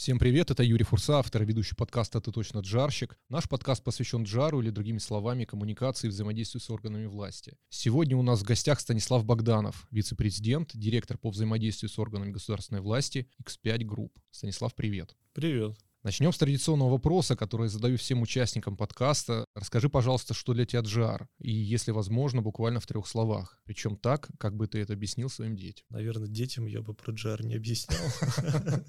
[0.00, 3.18] Всем привет, это Юрий Фурса, автор и ведущий подкаста «Ты точно джарщик».
[3.28, 7.58] Наш подкаст посвящен джару или, другими словами, коммуникации и взаимодействию с органами власти.
[7.68, 13.28] Сегодня у нас в гостях Станислав Богданов, вице-президент, директор по взаимодействию с органами государственной власти
[13.46, 14.12] X5 Group.
[14.30, 15.14] Станислав, привет.
[15.34, 15.76] Привет.
[16.02, 19.44] Начнем с традиционного вопроса, который задаю всем участникам подкаста.
[19.54, 21.28] Расскажи, пожалуйста, что для тебя джар?
[21.38, 23.60] И, если возможно, буквально в трех словах.
[23.64, 25.84] Причем так, как бы ты это объяснил своим детям.
[25.90, 28.00] Наверное, детям я бы про джар не объяснял.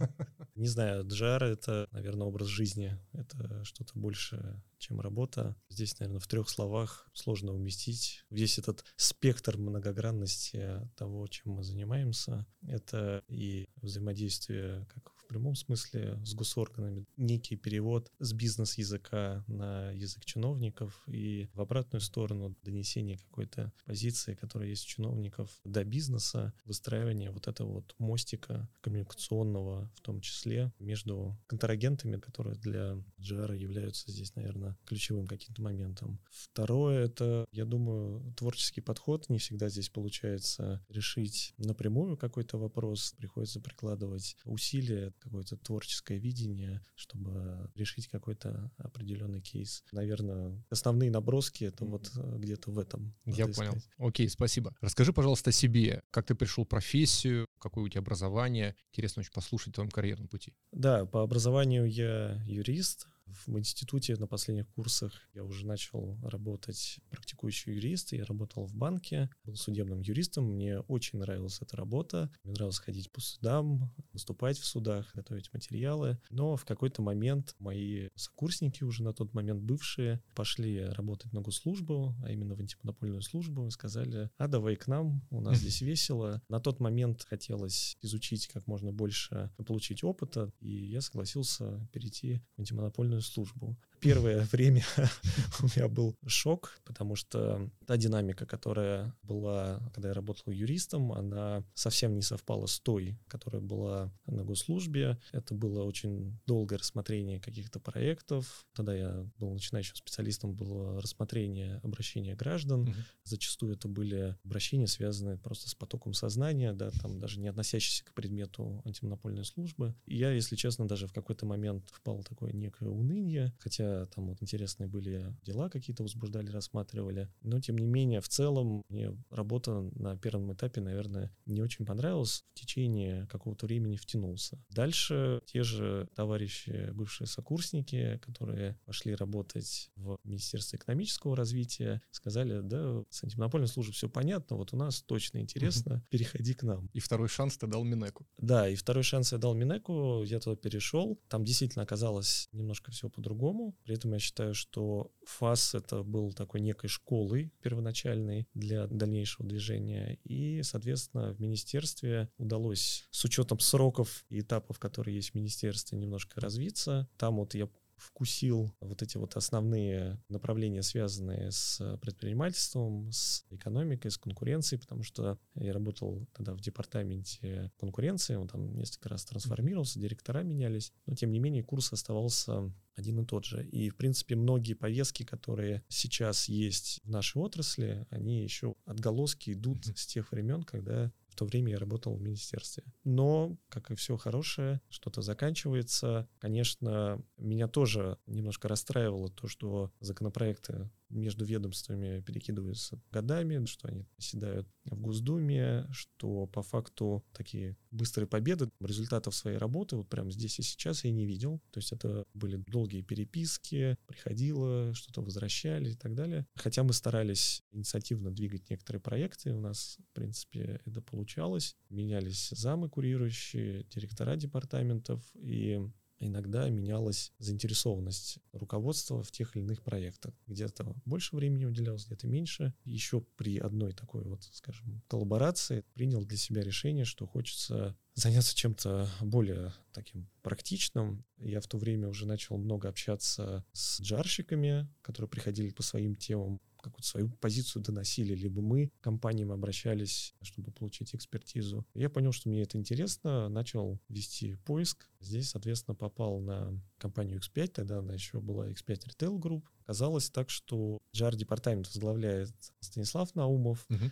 [0.56, 2.98] Не знаю, джар— это, наверное, образ жизни.
[3.12, 5.58] Это что-то больше, чем работа.
[5.70, 12.46] Здесь, наверное, в трех словах сложно уместить весь этот спектр многогранности того, чем мы занимаемся.
[12.68, 20.26] Это и взаимодействие как в прямом смысле с госорганами, некий перевод с бизнес-языка на язык
[20.26, 27.32] чиновников и в обратную сторону донесение какой-то позиции, которая есть у чиновников до бизнеса, выстраивание
[27.32, 34.36] вот этого вот мостика коммуникационного в том числе между контрагентами, которые для GR являются здесь,
[34.36, 36.20] наверное, ключевым каким-то моментом.
[36.30, 39.30] Второе— это, я думаю, творческий подход.
[39.30, 43.14] Не всегда здесь получается решить напрямую какой-то вопрос.
[43.18, 49.84] Приходится прикладывать усилия, какое-то творческое видение, чтобы решить какой-то определенный кейс.
[49.92, 53.16] Наверное, основные наброски— это вот э, где-то в этом.
[53.26, 53.76] Я понял.
[53.98, 54.76] Окей, спасибо.
[54.82, 56.02] Расскажи, пожалуйста, о себе.
[56.12, 58.76] Как ты пришел в профессию, какое у тебя образование?
[58.92, 60.54] Интересно очень послушать о твоем карьерном пути.
[60.72, 63.08] Да, по образованию я юрист,
[63.46, 68.14] в институте на последних курсах я уже начал работать практикующий юрист.
[68.14, 70.46] Я работал в банке, был судебным юристом.
[70.54, 72.32] Мне очень нравилась эта работа.
[72.44, 76.20] Мне нравилось ходить по судам, выступать в судах, готовить материалы.
[76.30, 82.16] Но в какой-то момент мои сокурсники, уже на тот момент бывшие, пошли работать на госслужбу,
[82.24, 86.42] а именно в антимонопольную службу, и сказали, а давай к нам, у нас здесь весело.
[86.50, 92.60] На тот момент хотелось изучить как можно больше, получить опыта, и я согласился перейти в
[92.60, 93.76] антимонопольную службу.
[94.02, 94.84] Первое время
[95.62, 101.64] у меня был шок, потому что та динамика, которая была, когда я работал юристом, она
[101.76, 105.20] совсем не совпала с той, которая была на госслужбе.
[105.32, 108.66] Это было очень долгое рассмотрение каких-то проектов.
[108.74, 112.82] Тогда я был начинающим специалистом, было рассмотрение обращения граждан.
[112.82, 112.94] Угу.
[113.24, 118.14] Зачастую это были обращения, связанные просто с потоком сознания, да, там даже не относящиеся к
[118.14, 119.94] предмету антимонопольной службы.
[120.06, 124.28] И я, если честно, даже в какой-то момент впал в такое некое уныние, хотя там
[124.28, 127.30] вот интересные были дела какие-то возбуждали, рассматривали.
[127.42, 132.44] Но, тем не менее, в целом мне работа на первом этапе, наверное, не очень понравилась.
[132.54, 134.64] В течение какого-то времени втянулся.
[134.70, 143.04] Дальше те же товарищи, бывшие сокурсники, которые пошли работать в Министерство экономического развития, сказали, да,
[143.10, 146.90] с антимонопольной службой все понятно, вот у нас точно интересно, переходи к нам.
[146.94, 148.26] И второй шанс ты дал Минеку.
[148.38, 151.20] Да, и второй шанс я дал Минеку, я туда перешел.
[151.28, 153.76] Там действительно оказалось немножко все по-другому.
[153.84, 160.20] При этом я считаю, что ФАС это был такой некой школой первоначальной для дальнейшего движения.
[160.24, 166.40] И, соответственно, в министерстве удалось с учетом сроков и этапов, которые есть в министерстве, немножко
[166.40, 167.10] развиться.
[167.18, 167.68] Там вот я
[168.02, 175.38] вкусил вот эти вот основные направления, связанные с предпринимательством, с экономикой, с конкуренцией, потому что
[175.56, 181.32] я работал тогда в департаменте конкуренции, он там несколько раз трансформировался, директора менялись, но тем
[181.32, 183.66] не менее курс оставался один и тот же.
[183.68, 189.86] И, в принципе, многие повестки, которые сейчас есть в нашей отрасли, они еще отголоски идут
[189.86, 192.84] с тех времен, когда то время я работал в министерстве.
[193.04, 196.30] Но, как и все хорошее, что-то заканчивается.
[196.38, 204.68] Конечно, меня тоже немножко расстраивало то, что законопроекты между ведомствами перекидываются годами, что они оседают
[204.86, 210.64] в Госдуме, что по факту такие быстрые победы результатов своей работы вот прямо здесь и
[210.64, 211.62] сейчас я не видел.
[211.72, 216.46] То есть это были долгие переписки, приходило, что-то возвращали и так далее.
[216.56, 221.76] Хотя мы старались инициативно двигать некоторые проекты, у нас, в принципе, это получалось.
[221.90, 225.80] Менялись замы курирующие, директора департаментов, и
[226.28, 230.34] иногда менялась заинтересованность руководства в тех или иных проектах.
[230.48, 232.74] Где-то больше времени уделялось, где-то меньше.
[232.84, 239.10] Еще при одной такой вот, скажем, коллаборации принял для себя решение, что хочется заняться чем-то
[239.22, 241.26] более таким практичным.
[241.38, 246.60] Я в то время уже начал много общаться с джарщиками, которые приходили по своим темам
[246.82, 251.86] какую-то свою позицию доносили, либо мы компаниям обращались, чтобы получить экспертизу.
[251.94, 255.08] Я понял, что мне это интересно, начал вести поиск.
[255.20, 259.64] Здесь, соответственно, попал на компанию X5, тогда она еще была X5 Retail Group.
[259.86, 264.12] Казалось так, что JAR департамент возглавляет Станислав Наумов, угу.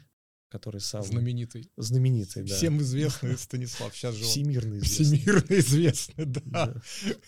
[0.50, 1.04] который сам...
[1.04, 1.72] Знаменитый.
[1.78, 2.56] Знаменитый, да.
[2.56, 3.96] Всем известный Станислав.
[3.96, 5.18] Сейчас же Всемирно известный.
[5.18, 6.42] Всемирно известный, да.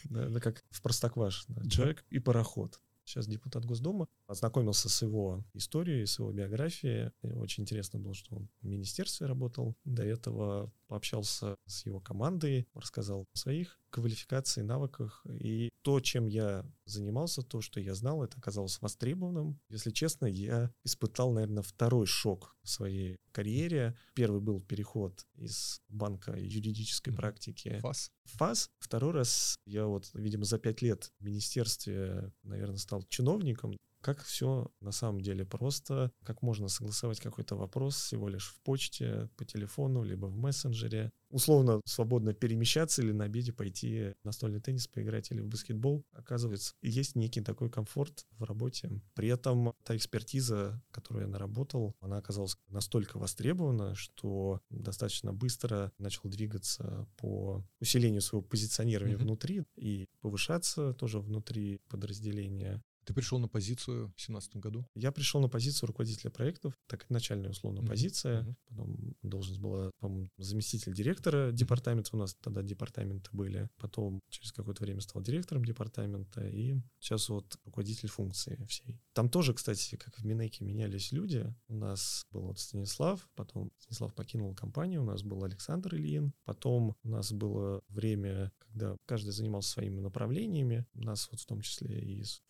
[0.09, 0.29] да.
[0.29, 0.39] да.
[0.39, 1.69] Как в Простоквашино.
[1.69, 2.79] Человек и пароход
[3.11, 7.11] сейчас депутат Госдумы, ознакомился с его историей, с его биографией.
[7.21, 9.75] И очень интересно было, что он в министерстве работал.
[9.83, 15.25] До этого пообщался с его командой, рассказал о своих квалификации, навыках.
[15.29, 19.59] И то, чем я занимался, то, что я знал, это оказалось востребованным.
[19.69, 23.97] Если честно, я испытал, наверное, второй шок в своей карьере.
[24.13, 28.11] Первый был переход из банка юридической практики ФАС.
[28.25, 28.69] ФАС.
[28.79, 34.71] Второй раз я вот, видимо, за пять лет в министерстве, наверное, стал чиновником как все
[34.81, 40.03] на самом деле просто, как можно согласовать какой-то вопрос всего лишь в почте, по телефону,
[40.03, 41.11] либо в мессенджере.
[41.29, 46.03] Условно свободно перемещаться или на обеде пойти в настольный теннис поиграть или в баскетбол.
[46.11, 49.01] Оказывается, есть некий такой комфорт в работе.
[49.13, 56.29] При этом та экспертиза, которую я наработал, она оказалась настолько востребована, что достаточно быстро начал
[56.29, 59.21] двигаться по усилению своего позиционирования mm-hmm.
[59.21, 62.83] внутри и повышаться тоже внутри подразделения.
[63.11, 64.87] Ты пришел на позицию в 2017 году?
[64.95, 67.87] Я пришел на позицию руководителя проектов, так начальная условно mm-hmm.
[67.87, 68.41] позиция.
[68.41, 68.55] Mm-hmm.
[68.69, 72.11] Потом должность была, по-моему, заместитель директора департамента.
[72.13, 73.67] У нас тогда департаменты были.
[73.75, 76.47] Потом через какое-то время стал директором департамента.
[76.47, 78.97] И сейчас вот руководитель функции всей.
[79.11, 81.53] Там тоже, кстати, как в Минеке менялись люди.
[81.67, 86.31] У нас был вот Станислав, потом Станислав покинул компанию, у нас был Александр Ильин.
[86.45, 90.85] Потом у нас было время, когда каждый занимался своими направлениями.
[90.93, 92.41] У нас вот в том числе и из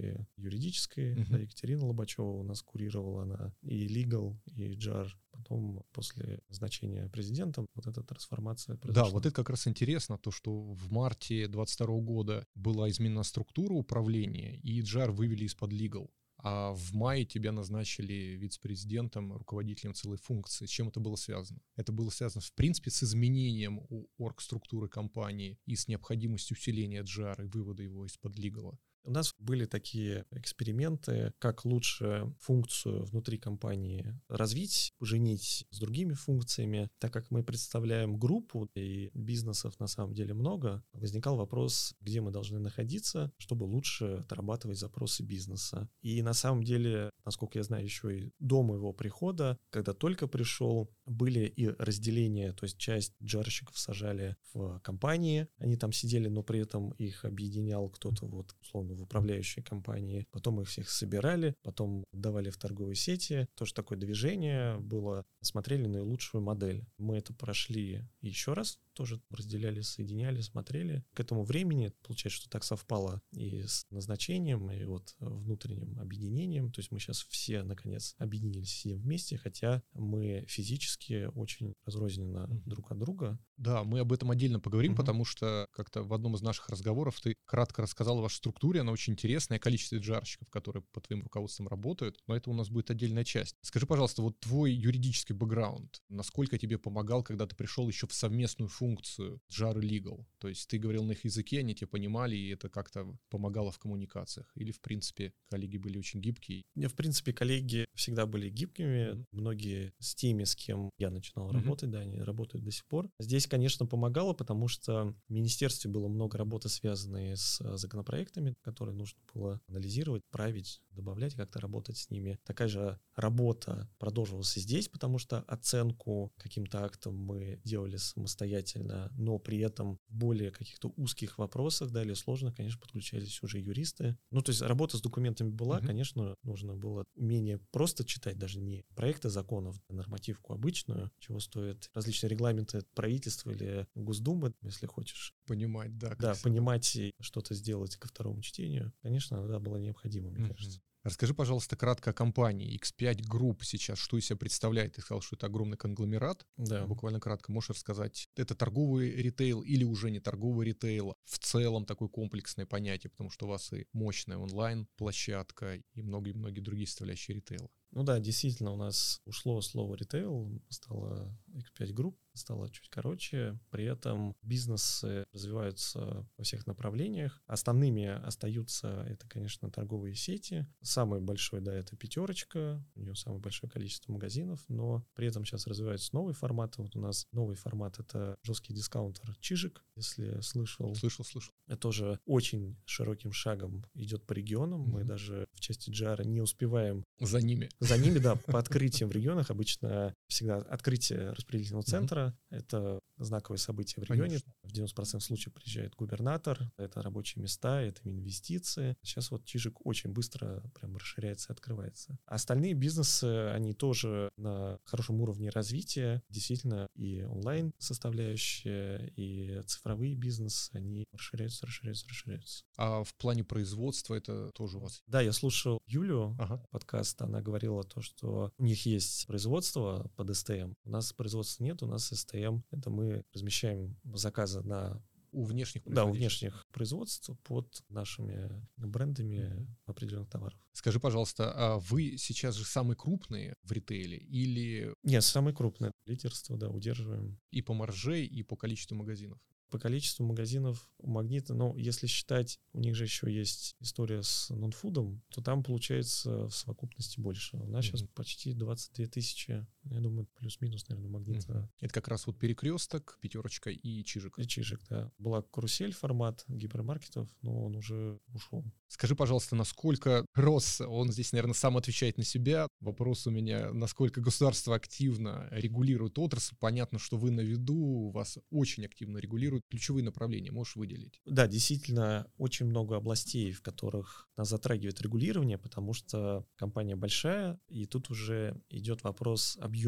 [0.00, 1.26] функции юридической, uh-huh.
[1.30, 5.08] да, Екатерина Лобачева у нас курировала она и legal, и JAR.
[5.32, 9.04] Потом после назначения президентом вот эта трансформация произошла.
[9.04, 13.72] Да, вот это как раз интересно, то, что в марте 22 года была изменена структура
[13.72, 16.10] управления, и JAR вывели из-под legal
[16.42, 20.66] а в мае тебя назначили вице-президентом, руководителем целой функции.
[20.66, 21.60] С чем это было связано?
[21.76, 23.82] Это было связано, в принципе, с изменением
[24.16, 28.78] орг-структуры компании и с необходимостью усиления GR и вывода его из-под лигала.
[29.02, 36.90] У нас были такие эксперименты, как лучше функцию внутри компании развить, поженить с другими функциями.
[36.98, 42.30] Так как мы представляем группу и бизнесов на самом деле много, возникал вопрос, где мы
[42.30, 45.88] должны находиться, чтобы лучше отрабатывать запросы бизнеса.
[46.02, 50.90] И на самом деле, насколько я знаю, еще и до моего прихода, когда только пришел,
[51.06, 56.60] были и разделения, то есть часть джарщиков сажали в компании, они там сидели, но при
[56.60, 60.26] этом их объединял кто-то вот условно в управляющей компании.
[60.30, 63.46] Потом их всех собирали, потом давали в торговые сети.
[63.54, 65.24] Тоже такое движение было.
[65.40, 66.84] Смотрели наилучшую модель.
[66.98, 71.02] Мы это прошли еще раз, тоже разделяли, соединяли, смотрели.
[71.14, 76.70] К этому времени, получается, что так совпало и с назначением, и вот внутренним объединением.
[76.70, 82.62] То есть мы сейчас все, наконец, объединились, сидим вместе, хотя мы физически очень разрозненно mm-hmm.
[82.66, 83.38] друг от друга.
[83.56, 84.96] Да, мы об этом отдельно поговорим, mm-hmm.
[84.96, 88.92] потому что как-то в одном из наших разговоров ты кратко рассказал о вашей структуре, она
[88.92, 93.24] очень интересная, количество джарщиков, которые по твоим руководством работают, но это у нас будет отдельная
[93.24, 93.56] часть.
[93.62, 98.68] Скажи, пожалуйста, вот твой юридический бэкграунд, насколько тебе помогал, когда ты пришел еще в совместную
[98.68, 100.24] функцию JAR и Legal?
[100.38, 103.78] То есть ты говорил на их языке, они тебя понимали, и это как-то помогало в
[103.78, 104.50] коммуникациях?
[104.54, 106.62] Или, в принципе, коллеги были очень гибкие?
[106.74, 109.12] Не, в принципе, коллеги всегда были гибкими.
[109.12, 109.24] Mm-hmm.
[109.32, 111.54] Многие с теми, с кем я начинал mm-hmm.
[111.54, 113.10] работать, да, они работают до сих пор.
[113.18, 118.94] Здесь, конечно, помогало, потому что в министерстве было много работы, связанной с э, законопроектами, которые
[118.94, 122.38] нужно было анализировать, править, добавлять, как-то работать с ними.
[122.44, 129.38] Такая же работа продолжилась и здесь, потому что оценку каким-то актам мы делали самостоятельно, но
[129.38, 134.16] при этом в более каких-то узких вопросах, да, или сложных, конечно, подключались уже юристы.
[134.30, 135.86] Ну, то есть работа с документами была, угу.
[135.86, 141.90] конечно, нужно было умение просто читать, даже не проекты законов, а нормативку обычную, чего стоят
[141.94, 145.34] различные регламенты правительства или Госдумы, если хочешь.
[145.46, 146.14] Понимать, да.
[146.18, 150.54] Да, понимать и что-то сделать ко второму чтению, конечно, да, было необходимо, мне угу.
[150.54, 150.80] кажется.
[151.02, 154.94] Расскажи, пожалуйста, кратко о компании X5 Group сейчас, что из себя представляет?
[154.94, 156.46] Ты сказал, что это огромный конгломерат.
[156.58, 156.86] Да.
[156.86, 161.14] Буквально кратко можешь рассказать, это торговый ритейл или уже не торговый ритейл?
[161.24, 166.86] В целом такое комплексное понятие, потому что у вас и мощная онлайн-площадка, и многие-многие другие
[166.86, 167.70] составляющие ритейла.
[167.92, 172.16] Ну да, действительно, у нас ушло слово ритейл, стало X5 Group.
[172.32, 173.58] На стало чуть короче.
[173.70, 177.42] При этом бизнесы развиваются во всех направлениях.
[177.46, 180.66] Основными остаются, это, конечно, торговые сети.
[180.82, 182.84] Самый большой, да, это пятерочка.
[182.94, 186.82] У нее самое большое количество магазинов, но при этом сейчас развиваются новые форматы.
[186.82, 190.94] Вот у нас новый формат— это жесткий дискаунтер Чижик, если слышал.
[190.94, 191.52] Слышал, слышал.
[191.66, 194.82] Это тоже очень широким шагом идет по регионам.
[194.82, 194.90] Mm-hmm.
[194.90, 197.04] Мы даже в части джара не успеваем...
[197.18, 197.68] За ними.
[197.80, 199.50] За ними, да, по открытиям в регионах.
[199.50, 204.40] Обычно всегда открытие распределительного центра mm-hmm.— это знаковое событие в регионе.
[204.40, 204.52] Конечно.
[204.62, 208.96] В 90% случаев приезжает губернатор, это рабочие места, это инвестиции.
[209.02, 212.18] Сейчас вот Чижик очень быстро прям расширяется и открывается.
[212.26, 216.22] остальные бизнесы, они тоже на хорошем уровне развития.
[216.28, 222.64] Действительно, и онлайн составляющая, и цифровые бизнесы, они расширяются, расширяются, расширяются.
[222.76, 225.02] А в плане производства это тоже у вас?
[225.06, 226.62] Да, я слушал Юлю ага.
[226.70, 230.72] подкаст, она говорила то, что у них есть производство под СТМ.
[230.84, 232.60] У нас производства нет, у нас СТМ.
[232.70, 240.28] Это мы размещаем заказы на у внешних Да, у внешних производств под нашими брендами определенных
[240.28, 240.58] товаров.
[240.72, 244.94] Скажи, пожалуйста, а вы сейчас же самые крупные в ритейле или...
[245.02, 245.92] Нет, самые крупные.
[246.06, 247.38] Лидерство, да, удерживаем.
[247.50, 249.38] И по марже, и по количеству магазинов?
[249.70, 254.50] По количеству магазинов у Магнита, но если считать, у них же еще есть история с
[254.50, 257.56] нонфудом, то там получается в совокупности больше.
[257.56, 257.88] У нас mm-hmm.
[257.88, 261.52] сейчас почти 22 тысячи, я думаю, плюс-минус, наверное, Магнита.
[261.52, 261.68] Mm-hmm.
[261.80, 264.38] Это как раз вот перекресток, пятерочка и чижик.
[264.38, 265.10] И чижик, да.
[265.18, 268.64] Была карусель формат гипермаркетов, но он уже ушел.
[268.88, 272.68] Скажи, пожалуйста, насколько рос, он здесь, наверное, сам отвечает на себя.
[272.80, 276.56] Вопрос у меня, насколько государство активно регулирует отрасль.
[276.58, 281.20] Понятно, что вы на виду, вас очень активно регулируют ключевые направления можешь выделить?
[281.24, 287.86] Да, действительно, очень много областей, в которых нас затрагивает регулирование, потому что компания большая, и
[287.86, 289.79] тут уже идет вопрос объема.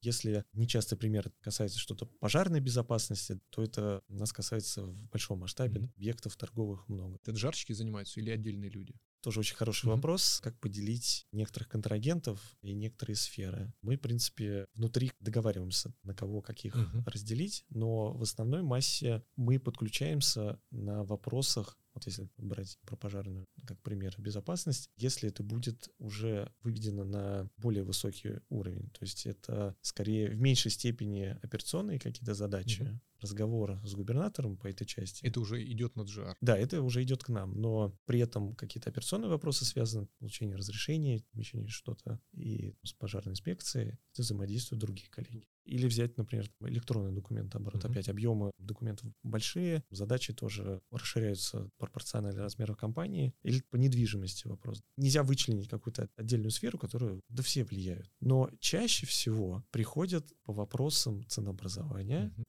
[0.00, 5.94] Если нечастый пример касается что-то пожарной безопасности, то это нас касается в большом масштабе, mm-hmm.
[5.96, 7.18] объектов торговых много.
[7.22, 8.94] Это жарщики занимаются или отдельные люди?
[9.22, 9.94] Тоже очень хороший mm-hmm.
[9.96, 13.72] вопрос, как поделить некоторых контрагентов и некоторые сферы.
[13.82, 17.02] Мы, в принципе, внутри договариваемся, на кого каких mm-hmm.
[17.04, 23.80] разделить, но в основной массе мы подключаемся на вопросах вот если брать про пожарную как
[23.82, 30.30] пример безопасность, если это будет уже выведено на более высокий уровень, то есть это скорее
[30.30, 35.24] в меньшей степени операционные какие-то задачи, mm-hmm разговор с губернатором по этой части.
[35.24, 36.34] Это уже идет на GR.
[36.40, 41.22] Да, это уже идет к нам, но при этом какие-то операционные вопросы связаны, получение разрешения,
[41.32, 45.46] помещение что-то и с пожарной инспекцией, это взаимодействуют другие коллеги.
[45.64, 47.90] Или взять, например, электронный документ, наоборот, mm-hmm.
[47.90, 53.34] опять объемы документов большие, задачи тоже расширяются пропорционально размеру компании.
[53.42, 54.82] Или по недвижимости вопрос.
[54.96, 58.10] Нельзя вычленить какую-то отдельную сферу, которую да все влияют.
[58.20, 62.44] Но чаще всего приходят по вопросам ценообразования, mm-hmm.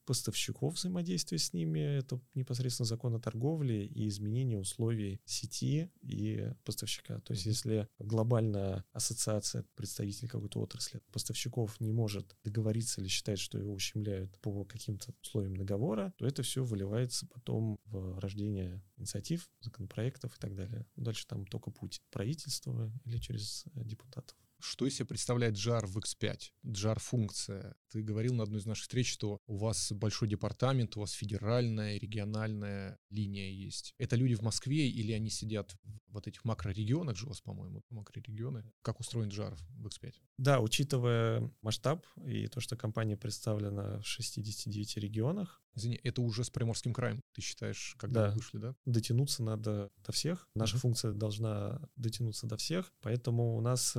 [0.62, 7.20] Поставщиков взаимодействия с ними, это непосредственно закон о торговле и изменение условий сети и поставщика.
[7.20, 13.58] То есть если глобальная ассоциация представителей какой-то отрасли поставщиков не может договориться или считает, что
[13.58, 20.36] его ущемляют по каким-то условиям договора, то это все выливается потом в рождение инициатив, законопроектов
[20.36, 20.86] и так далее.
[20.96, 24.36] Дальше там только путь правительства или через депутатов.
[24.62, 26.38] Что из себя представляет JAR в X5?
[26.64, 27.74] JAR-функция.
[27.90, 31.98] Ты говорил на одной из наших встреч, что у вас большой департамент, у вас федеральная,
[31.98, 33.92] региональная линия есть.
[33.98, 37.82] Это люди в Москве или они сидят в вот этих макрорегионах же у вас, по-моему,
[37.90, 38.64] макрорегионы?
[38.82, 40.14] Как устроен JAR в X5?
[40.38, 46.50] Да, учитывая масштаб и то, что компания представлена в 69 регионах, Извини, это уже с
[46.50, 48.34] Приморским краем, ты считаешь, когда да.
[48.34, 48.74] вышли, да?
[48.84, 50.46] Дотянуться надо до всех.
[50.54, 50.80] Наша uh-huh.
[50.80, 52.92] функция должна дотянуться до всех.
[53.00, 53.96] Поэтому у нас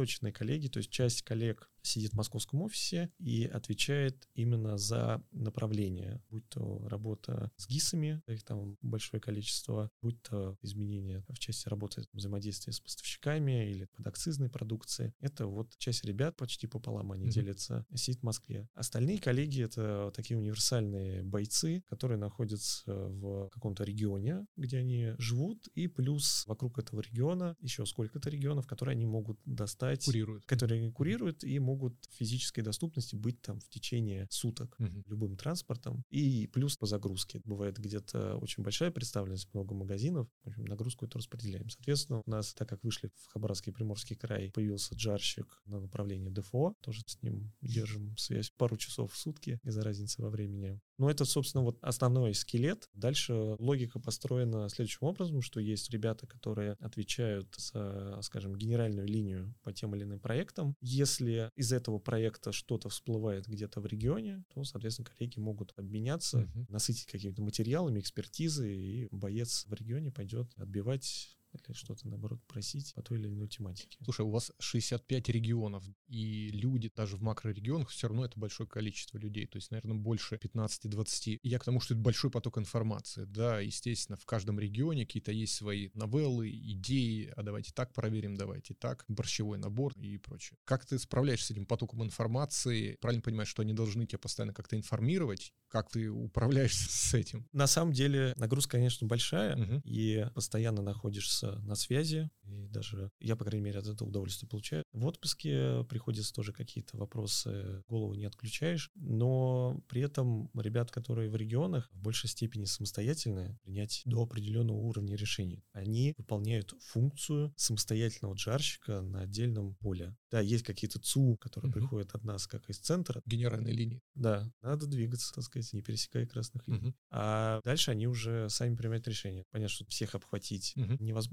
[0.00, 6.22] рассредоточенные коллеги, то есть часть коллег сидит в московском офисе и отвечает именно за направление,
[6.30, 12.02] будь то работа с ГИСами, их там большое количество, будь то изменения в части работы
[12.12, 15.14] взаимодействия с поставщиками или подакцизной продукции.
[15.20, 17.30] Это вот часть ребят почти пополам они mm-hmm.
[17.30, 18.68] делятся, сидит в Москве.
[18.74, 25.86] Остальные коллеги— это такие универсальные бойцы, которые находятся в каком-то регионе, где они живут, и
[25.86, 30.04] плюс вокруг этого региона еще сколько-то регионов, которые они могут достать.
[30.04, 30.44] Курируют.
[30.46, 35.02] Которые курируют и могут в физической доступности быть там в течение суток угу.
[35.06, 36.04] любым транспортом.
[36.10, 37.40] И плюс по загрузке.
[37.44, 40.28] Бывает где-то очень большая представленность, много магазинов.
[40.44, 41.68] В общем, нагрузку эту распределяем.
[41.68, 46.30] Соответственно, у нас, так как вышли в Хабаровский и Приморский край, появился джарщик на направлении
[46.30, 46.74] ДФО.
[46.80, 50.80] Тоже с ним держим связь пару часов в сутки из-за разницы во времени.
[51.00, 52.90] Но это, собственно, вот основной скелет.
[52.92, 59.72] Дальше логика построена следующим образом, что есть ребята, которые отвечают за, скажем, генеральную линию по
[59.72, 60.76] тем или иным проектам.
[60.82, 66.66] Если из этого проекта что-то всплывает где-то в регионе, то, соответственно, коллеги могут обменяться, uh-huh.
[66.68, 73.02] насытить какими-то материалами, экспертизы, и боец в регионе пойдет отбивать или что-то, наоборот, просить по
[73.02, 73.98] той или иной тематике.
[74.04, 79.18] Слушай, у вас 65 регионов, и люди даже в макрорегионах все равно это большое количество
[79.18, 81.40] людей, то есть, наверное, больше 15-20.
[81.42, 83.24] Я к тому, что это большой поток информации.
[83.24, 88.74] Да, естественно, в каждом регионе какие-то есть свои новеллы, идеи, а давайте так проверим, давайте
[88.74, 90.58] так, борщевой набор и прочее.
[90.64, 92.96] Как ты справляешься с этим потоком информации?
[93.00, 95.52] Правильно понимаешь, что они должны тебя постоянно как-то информировать?
[95.68, 97.46] Как ты управляешься с этим?
[97.52, 99.80] На самом деле нагрузка, конечно, большая, угу.
[99.84, 104.84] и постоянно находишься на связи, и даже я, по крайней мере, от этого удовольствие получаю.
[104.92, 111.36] В отпуске приходится тоже какие-то вопросы, голову не отключаешь, но при этом ребят, которые в
[111.36, 115.64] регионах, в большей степени самостоятельные, принять до определенного уровня решений.
[115.72, 120.16] Они выполняют функцию самостоятельного джарщика на отдельном поле.
[120.30, 121.80] Да, есть какие-то ЦУ, которые угу.
[121.80, 123.20] приходят от нас, как из центра.
[123.26, 124.02] Генеральной линии.
[124.14, 126.90] Да, надо двигаться, так сказать, не пересекая красных линий.
[126.90, 126.94] Угу.
[127.10, 129.44] А дальше они уже сами принимают решение.
[129.50, 130.96] Понятно, что всех обхватить угу.
[131.00, 131.29] невозможно,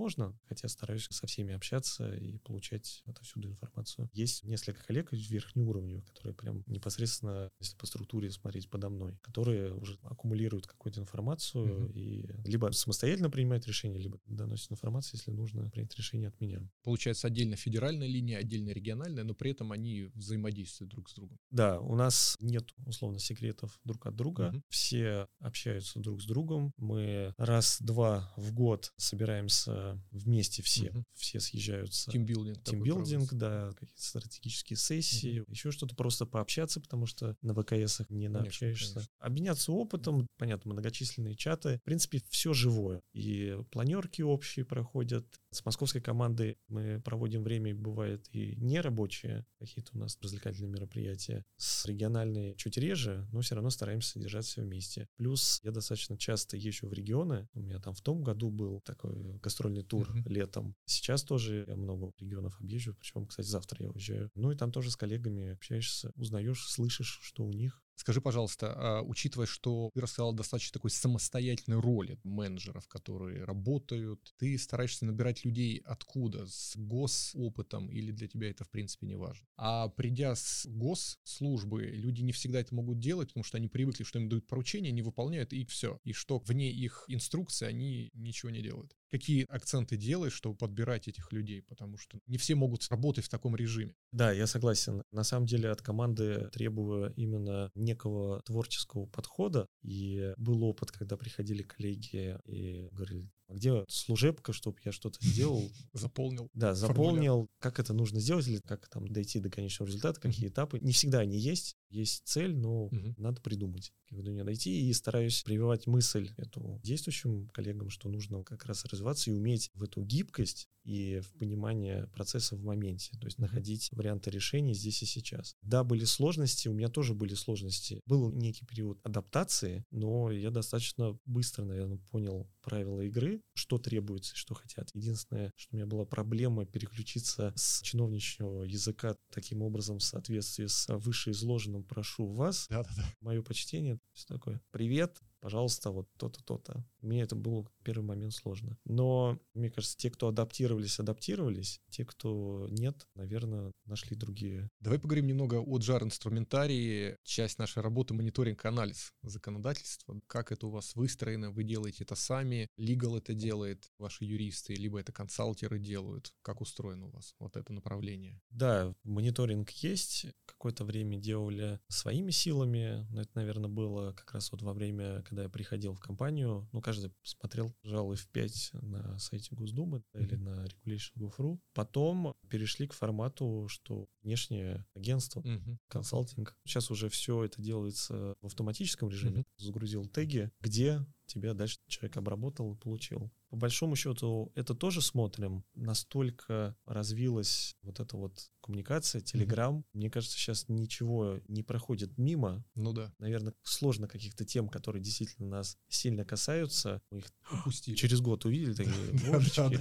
[0.48, 4.10] хотя стараюсь со всеми общаться и получать отовсюду информацию.
[4.14, 9.98] Есть несколько коллег верхнеуровневых, которые прям непосредственно, если по структуре смотреть подо мной, которые уже
[10.04, 11.92] аккумулируют какую-то информацию угу.
[11.94, 16.62] и либо самостоятельно принимают решение, либо доносят информацию, если нужно принять решение от меня.
[16.84, 21.38] Получается отдельно федеральная линия, отдельно региональная но при этом они взаимодействуют друг с другом.
[21.52, 24.50] Да, у нас нет условно секретов друг от друга.
[24.54, 24.64] Угу.
[24.70, 26.74] Все общаются друг с другом.
[26.78, 30.90] Мы раз-два в год собираемся вместе все.
[30.90, 31.04] Угу.
[31.14, 32.12] Все съезжаются.
[32.12, 32.64] Тимбилдинг.
[32.64, 35.52] Тимбилдинг, да, какие-то стратегические сессии, угу.
[35.52, 38.94] еще что-то просто пообщаться, потому что на ВКСах не наобщаешься.
[38.94, 39.12] Конечно.
[39.20, 41.80] Обменяться опытом, понятно, многочисленные чаты.
[41.80, 43.02] В принципе, все живое.
[43.14, 45.28] И планерки общие проходят.
[45.52, 51.44] С московской командой мы проводим время, бывает, и не нерабочие какие-то у нас развлекательные мероприятия.
[51.58, 55.08] С региональной чуть реже, но все равно стараемся держаться вместе.
[55.18, 57.48] Плюс я достаточно часто езжу в регионы.
[57.54, 60.30] У меня там в том году был такой гастрольный тур uh-huh.
[60.30, 60.76] летом.
[60.86, 64.32] Сейчас тоже я много регионов объезжу, причем, кстати, завтра я уезжаю.
[64.36, 67.82] Ну и там тоже с коллегами общаешься, узнаешь, слышишь, что у них.
[67.98, 74.56] Скажи, пожалуйста, а, учитывая, что ты рассказал достаточно такой самостоятельной роли менеджеров, которые работают, ты
[74.60, 76.46] стараешься набирать людей откуда?
[76.46, 79.48] С госопытом или для тебя это в принципе не важно?
[79.58, 84.20] А придя с госслужбы, люди не всегда это могут делать, потому что они привыкли, что
[84.20, 86.00] им дают поручения, не выполняют и все.
[86.04, 88.96] И что вне их инструкции они ничего не делают.
[89.10, 91.62] Какие акценты делаешь, чтобы подбирать этих людей?
[91.62, 93.96] Потому что не все могут работать в таком режиме.
[94.12, 95.04] Да, я согласен.
[95.12, 99.68] На самом деле от команды требую именно некого творческого подхода.
[99.82, 105.64] И был опыт, когда приходили коллеги и говорили, где служебка, чтобы я что-то сделал?
[105.94, 106.50] Заполнил.
[106.54, 110.80] Да, заполнил, как это нужно сделать, или как там дойти до конечного результата, какие этапы.
[110.80, 114.90] Не всегда они есть, есть цель, но надо придумать, как до нее дойти.
[114.90, 119.84] И стараюсь прививать мысль эту действующим коллегам, что нужно как раз развиваться и уметь в
[119.84, 125.06] эту гибкость и в понимание процесса в моменте, то есть находить варианты решений здесь и
[125.06, 125.56] сейчас.
[125.62, 128.00] Да, были сложности, у меня тоже были сложности.
[128.06, 134.38] Был некий период адаптации, но я достаточно быстро, наверное, понял правила игры, что требуется и
[134.38, 134.90] что хотят.
[134.94, 140.94] Единственное, что у меня была проблема переключиться с чиновничьего языка таким образом в соответствии с
[140.94, 142.68] вышеизложенным «прошу вас».
[142.70, 143.06] Да-да-да.
[143.22, 144.00] Мое почтение.
[144.12, 144.62] Все такое.
[144.72, 146.86] Привет, пожалуйста, вот то-то, то-то.
[147.02, 148.78] Мне это было в первый момент сложно.
[148.86, 151.82] Но, мне кажется, те, кто адаптировались, адаптировались.
[151.90, 154.70] Те, кто нет, наверное, нашли другие.
[154.80, 157.18] Давай поговорим немного о джар-инструментарии.
[157.24, 160.20] Часть нашей работы— мониторинг-анализ законодательства.
[160.28, 161.52] Как это у вас выстроено?
[161.52, 162.68] Вы делаете это сами?
[162.78, 166.34] Legal это делает, ваши юристы, либо это консалтеры делают?
[166.42, 168.42] Как устроено у вас вот это направление?
[168.50, 170.28] Да, мониторинг есть.
[170.46, 173.08] Какое-то время делали своими силами.
[173.12, 176.82] Но это, наверное, было как раз вот во время когда я приходил в компанию, ну,
[176.82, 180.24] каждый смотрел, пожалуй, в 5 на сайте Госдумы mm-hmm.
[180.24, 181.60] или на regulation.gov.ru.
[181.74, 185.78] Потом перешли к формату, что внешнее агентство, mm-hmm.
[185.90, 186.56] консалтинг.
[186.66, 189.42] Сейчас уже все это делается в автоматическом режиме.
[189.42, 189.66] Mm-hmm.
[189.66, 193.32] Загрузил теги, где тебе дальше человек обработал и получил.
[193.50, 195.64] По большому счету, это тоже смотрим.
[195.74, 199.78] Настолько развилась вот эта вот коммуникация, Телеграм.
[199.78, 199.86] Mm-hmm.
[199.94, 202.66] Мне кажется, сейчас ничего не проходит мимо.
[202.76, 203.14] Ну да.
[203.20, 207.02] Наверное, сложно каких-то тем, которые действительно нас сильно касаются.
[207.10, 207.28] Мы их
[207.62, 207.96] упустили.
[207.96, 208.96] Через год увидели такие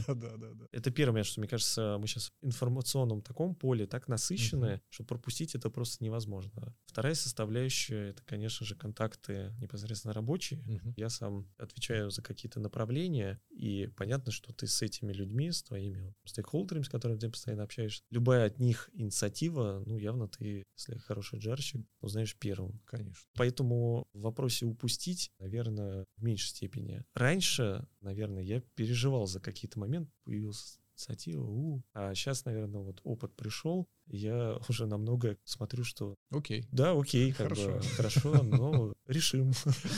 [0.15, 0.67] Да, да, да.
[0.71, 5.57] Это первое, что, мне кажется, мы сейчас в информационном таком поле так насыщены, что пропустить
[5.57, 6.73] это просто невозможно.
[6.85, 10.63] Вторая составляющая— это, конечно же, контакты непосредственно рабочие.
[10.97, 16.15] Я сам отвечаю за какие-то направления, и понятно, что ты с этими людьми, с твоими
[16.25, 21.39] стейкхолдерами, с которыми ты постоянно общаешься, любая от них инициатива, ну, явно ты, если хороший
[21.39, 22.81] джарщик, узнаешь первым.
[22.85, 23.29] Конечно.
[23.35, 27.05] Поэтому в вопросе упустить, наверное, в меньшей степени.
[27.15, 31.83] Раньше, наверное, я переживал за какие-то моменты, появился инициатива, у.
[31.93, 36.17] А сейчас, наверное, вот опыт пришел, я уже намного смотрю, что...
[36.31, 36.67] Окей.
[36.71, 37.75] Да, окей, как хорошо.
[37.75, 39.53] бы, хорошо, но решим.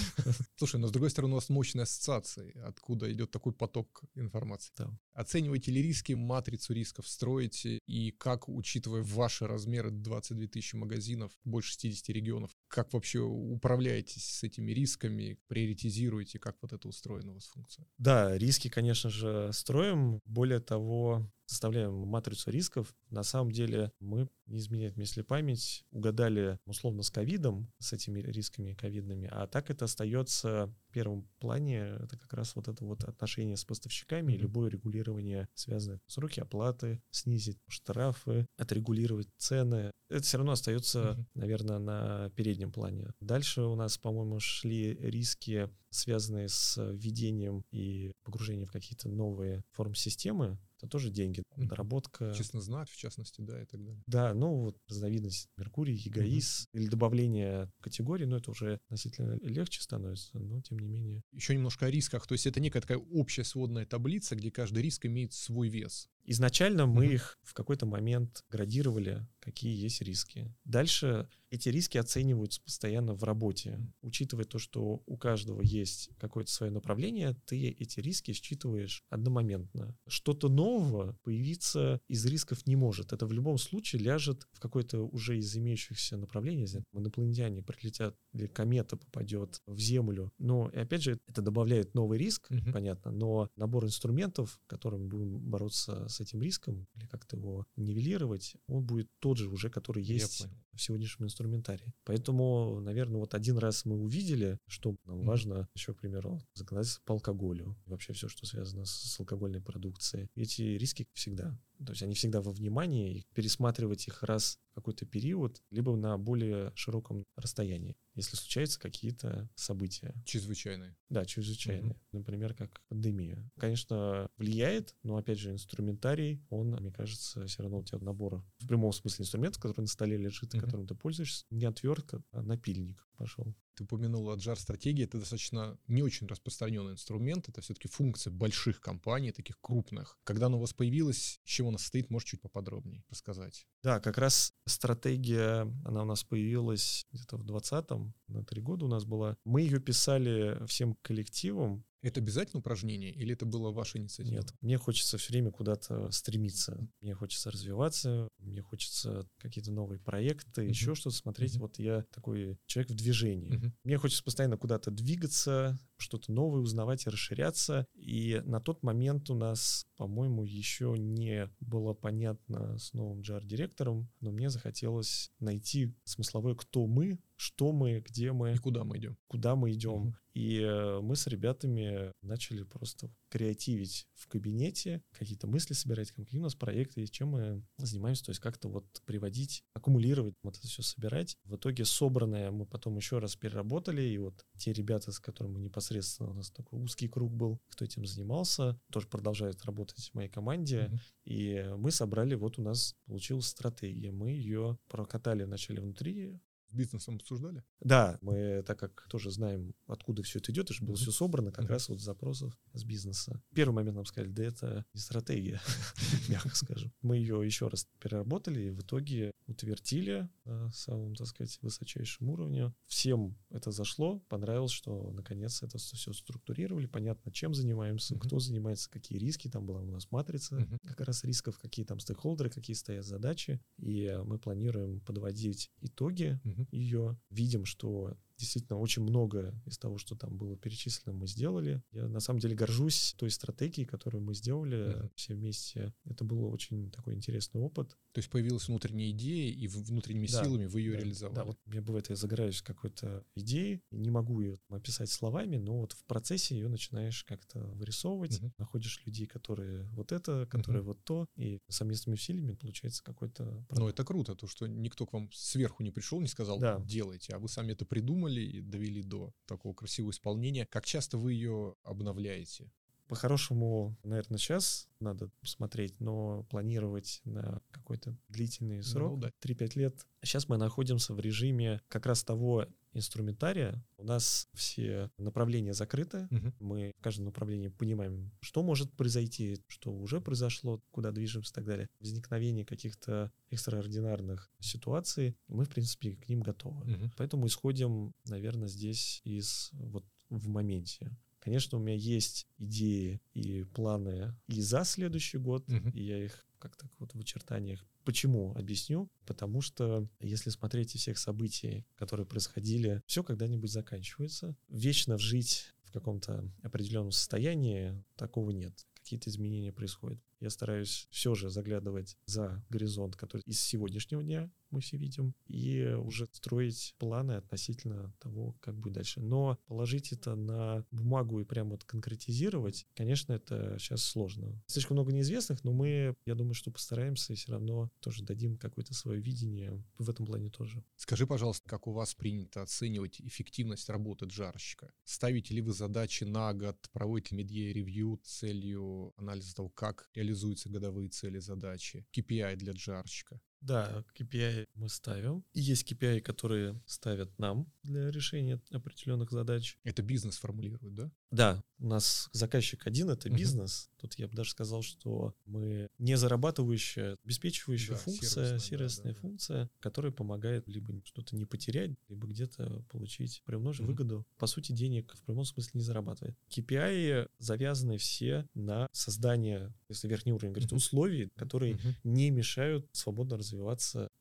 [0.57, 4.73] Слушай, но с другой стороны, у вас мощные ассоциации, откуда идет такой поток информации.
[4.77, 4.91] Да.
[5.13, 11.73] Оцениваете ли риски, матрицу рисков строите, и как, учитывая ваши размеры, 22 тысячи магазинов, больше
[11.73, 17.47] 60 регионов, как вообще управляетесь с этими рисками, приоритизируете, как вот это устроена у вас
[17.47, 17.87] функция?
[17.99, 20.21] Да, риски, конечно же, строим.
[20.25, 22.95] Более того, составляем матрицу рисков.
[23.11, 28.75] На самом деле мы, не изменяет если память, угадали условно с ковидом, с этими рисками
[28.75, 33.57] ковидными, а так это остается в первом плане, это как раз вот это вот отношение
[33.57, 34.39] с поставщиками, mm-hmm.
[34.39, 39.91] любое регулирование, связанное с руки оплаты, снизить штрафы, отрегулировать цены.
[40.11, 41.25] Это все равно остается, mm-hmm.
[41.35, 43.11] наверное, на переднем плане.
[43.21, 49.95] Дальше у нас, по-моему, шли риски, связанные с введением и погружением в какие-то новые формы
[49.95, 52.33] системы, это тоже деньги, доработка.
[52.37, 54.03] Честно знать, в частности, да, и так далее.
[54.07, 56.79] Да, ну вот разновидность Меркурий, Егоис mm-hmm.
[56.79, 61.23] или добавление категории, ну это уже относительно легче становится, но тем не менее.
[61.33, 65.07] Еще немножко о рисках, то есть это некая такая общая сводная таблица, где каждый риск
[65.07, 66.09] имеет свой вес.
[66.31, 67.15] Изначально мы mm-hmm.
[67.15, 70.55] их в какой-то момент градировали, какие есть риски.
[70.65, 73.81] Дальше эти риски оцениваются постоянно в работе.
[74.03, 79.97] Учитывая то, что у каждого есть какое-то свое направление, ты эти риски считываешь одномоментно.
[80.07, 83.15] Что-то нового появиться из рисков не может.
[83.15, 86.67] Это в любом случае ляжет в какое-то уже из имеющихся направлений.
[86.93, 90.31] Инопланетяне прилетят или комета попадет в Землю.
[90.39, 92.73] Но, и опять же, это добавляет новый риск, mm-hmm.
[92.73, 98.85] понятно, но набор инструментов, которым будем бороться с этим риском или как-то его нивелировать, он
[98.85, 101.93] будет тот же уже, который есть в сегодняшнем инструментарии.
[102.05, 105.25] Поэтому, наверное, вот один раз мы увидели, что нам mm-hmm.
[105.25, 110.29] важно, еще, к примеру, законодательство по алкоголю, вообще все, что связано с, с алкогольной продукцией.
[110.35, 111.59] Эти риски всегда.
[111.85, 116.19] То есть они всегда во внимании, и пересматривать их раз в какой-то период, либо на
[116.19, 120.15] более широком расстоянии, если случаются какие-то события.
[120.25, 120.97] Чрезвычайные.
[121.09, 121.93] Да, чрезвычайные.
[121.93, 122.09] Mm-hmm.
[122.13, 123.49] Например, как пандемия.
[123.59, 128.67] Конечно, влияет, но, опять же, инструментарий, он, мне кажется, все равно у тебя набор в
[128.67, 130.61] прямом смысле инструментов, который на столе лежит, mm-hmm.
[130.61, 133.55] которым ты пользуешься, не отвертка, а напильник пошел.
[133.79, 139.61] Ты упомянул Agile-стратегии, это достаточно не очень распространенный инструмент, это все-таки функция больших компаний, таких
[139.61, 140.19] крупных.
[140.25, 143.69] Когда она у вас появилась, с чего она состоит, можешь чуть поподробнее рассказать?
[143.85, 148.89] Да, как раз стратегия, она у нас появилась где-то в 20-м, на три года у
[148.89, 149.37] нас была.
[149.45, 154.37] Мы ее писали всем коллективом, это обязательно упражнение или это было ваша инициатива?
[154.37, 156.89] Нет, мне хочется все время куда-то стремиться.
[157.01, 160.69] Мне хочется развиваться, мне хочется какие-то новые проекты, uh-huh.
[160.69, 161.57] еще что-то смотреть.
[161.57, 161.61] Uh-huh.
[161.61, 163.53] Вот я такой человек в движении.
[163.53, 163.73] Uh-huh.
[163.83, 167.87] Мне хочется постоянно куда-то двигаться, что-то новое узнавать и расширяться.
[167.95, 174.31] И на тот момент у нас, по-моему, еще не было понятно с новым JR-директором, но
[174.31, 178.55] мне захотелось найти смысловое, кто мы, что мы, где мы.
[178.55, 179.17] И куда мы идем.
[179.27, 180.09] Куда мы идем.
[180.09, 180.15] Угу.
[180.35, 186.43] И э, мы с ребятами начали просто креативить в кабинете, какие-то мысли собирать, какие у
[186.43, 190.83] нас проекты, и чем мы занимаемся, то есть как-то вот приводить, аккумулировать, вот это все
[190.83, 191.37] собирать.
[191.45, 196.31] В итоге собранное мы потом еще раз переработали, и вот те ребята, с которыми непосредственно,
[196.31, 200.91] у нас такой узкий круг был, кто этим занимался, тоже продолжают работать в моей команде,
[200.91, 200.99] mm-hmm.
[201.25, 206.39] и мы собрали, вот у нас получилась стратегия, мы ее прокатали вначале внутри
[206.69, 207.65] с бизнесом обсуждали?
[207.81, 210.99] Да, мы, так как тоже знаем, откуда все это идет, и что было mm-hmm.
[210.99, 211.69] все собрано как mm-hmm.
[211.69, 213.43] раз вот с запросов с бизнеса.
[213.55, 215.61] Первый момент нам сказали, да это не стратегия,
[216.29, 216.93] мягко скажем.
[217.01, 222.75] Мы ее еще раз переработали и в итоге утвердили на самом, так сказать, высочайшем уровне.
[222.87, 228.21] Всем это зашло, понравилось, что наконец это все структурировали, понятно, чем занимаемся, mm-hmm.
[228.21, 230.87] кто занимается, какие риски, там была у нас матрица mm-hmm.
[230.87, 236.58] как раз рисков, какие там стейкхолдеры, какие стоят задачи, и мы планируем подводить итоги mm-hmm
[236.71, 241.83] ее, видим, что действительно очень много из того, что там было перечислено, мы сделали.
[241.93, 245.11] Я на самом деле горжусь той стратегией, которую мы сделали mm-hmm.
[245.17, 245.95] все вместе.
[246.05, 247.97] Это был очень такой интересный опыт.
[248.13, 251.35] То есть появилась внутренняя идея, и внутренними да, силами вы ее да, реализовали.
[251.35, 255.93] Да, вот мне бывает, я загораюсь какой-то идеей, не могу ее описать словами, но вот
[255.93, 258.53] в процессе ее начинаешь как-то вырисовывать, угу.
[258.59, 260.91] находишь людей, которые вот это, которые угу.
[260.91, 263.67] вот то, и совместными усилиями получается какой-то...
[263.71, 266.81] Ну, это круто, то, что никто к вам сверху не пришел, не сказал, да.
[266.81, 270.67] делайте, а вы сами это придумали и довели до такого красивого исполнения.
[270.67, 272.71] Как часто вы ее обновляете?
[273.09, 279.33] По-хорошему, наверное, сейчас надо смотреть, но планировать на какой-то длительный срок, ну, да.
[279.41, 280.07] 3-5 лет.
[280.23, 283.85] Сейчас мы находимся в режиме как раз того инструментария.
[283.97, 286.29] У нас все направления закрыты.
[286.31, 286.53] Угу.
[286.61, 291.65] Мы в каждом направлении понимаем, что может произойти, что уже произошло, куда движемся и так
[291.65, 291.89] далее.
[292.01, 296.93] Возникновение каких-то экстраординарных ситуаций, мы, в принципе, к ним готовы.
[296.93, 297.11] Угу.
[297.17, 301.17] Поэтому исходим, наверное, здесь из вот в моменте.
[301.49, 305.93] Конечно, у меня есть идеи и планы и за следующий год, uh-huh.
[305.93, 307.87] и я их как-то вот в очертаниях.
[308.05, 308.55] Почему?
[308.55, 309.09] Объясню.
[309.25, 314.55] Потому что если смотреть из всех событий, которые происходили, все когда-нибудь заканчивается.
[314.69, 318.87] Вечно жить в каком-то определенном состоянии такого нет.
[318.93, 320.21] Какие-то изменения происходят.
[320.41, 325.95] Я стараюсь все же заглядывать за горизонт, который из сегодняшнего дня мы все видим, и
[325.99, 329.21] уже строить планы относительно того, как будет дальше.
[329.21, 334.63] Но положить это на бумагу и прямо вот конкретизировать, конечно, это сейчас сложно.
[334.67, 338.95] Слишком много неизвестных, но мы, я думаю, что постараемся и все равно тоже дадим какое-то
[338.95, 340.85] свое видение в этом плане тоже.
[340.97, 344.93] Скажи, пожалуйста, как у вас принято оценивать эффективность работы джарщика?
[345.05, 351.39] Ставите ли вы задачи на год, проводите медиа-ревью целью анализа того, как реализуются годовые цели
[351.39, 353.41] задачи, KPI для джарщика?
[353.61, 355.45] Да, KPI мы ставим.
[355.53, 359.79] И есть KPI, которые ставят нам для решения определенных задач.
[359.85, 361.11] Это бизнес формулирует, да?
[361.31, 363.89] Да, у нас заказчик один— это бизнес.
[363.89, 364.01] Uh-huh.
[364.01, 369.21] Тут я бы даже сказал, что мы не зарабатывающая, обеспечивающая да, функция, сервисная, сервисная да,
[369.21, 369.71] функция, да.
[369.81, 373.85] которая помогает либо что-то не потерять, либо где-то получить прямую uh-huh.
[373.85, 374.27] выгоду.
[374.39, 376.37] По сути, денег в прямом смысле не зарабатывает.
[376.51, 380.77] KPI завязаны все на создание, если верхний уровень говорит, uh-huh.
[380.77, 381.95] условий, которые uh-huh.
[382.05, 383.48] не мешают свободно развиваться.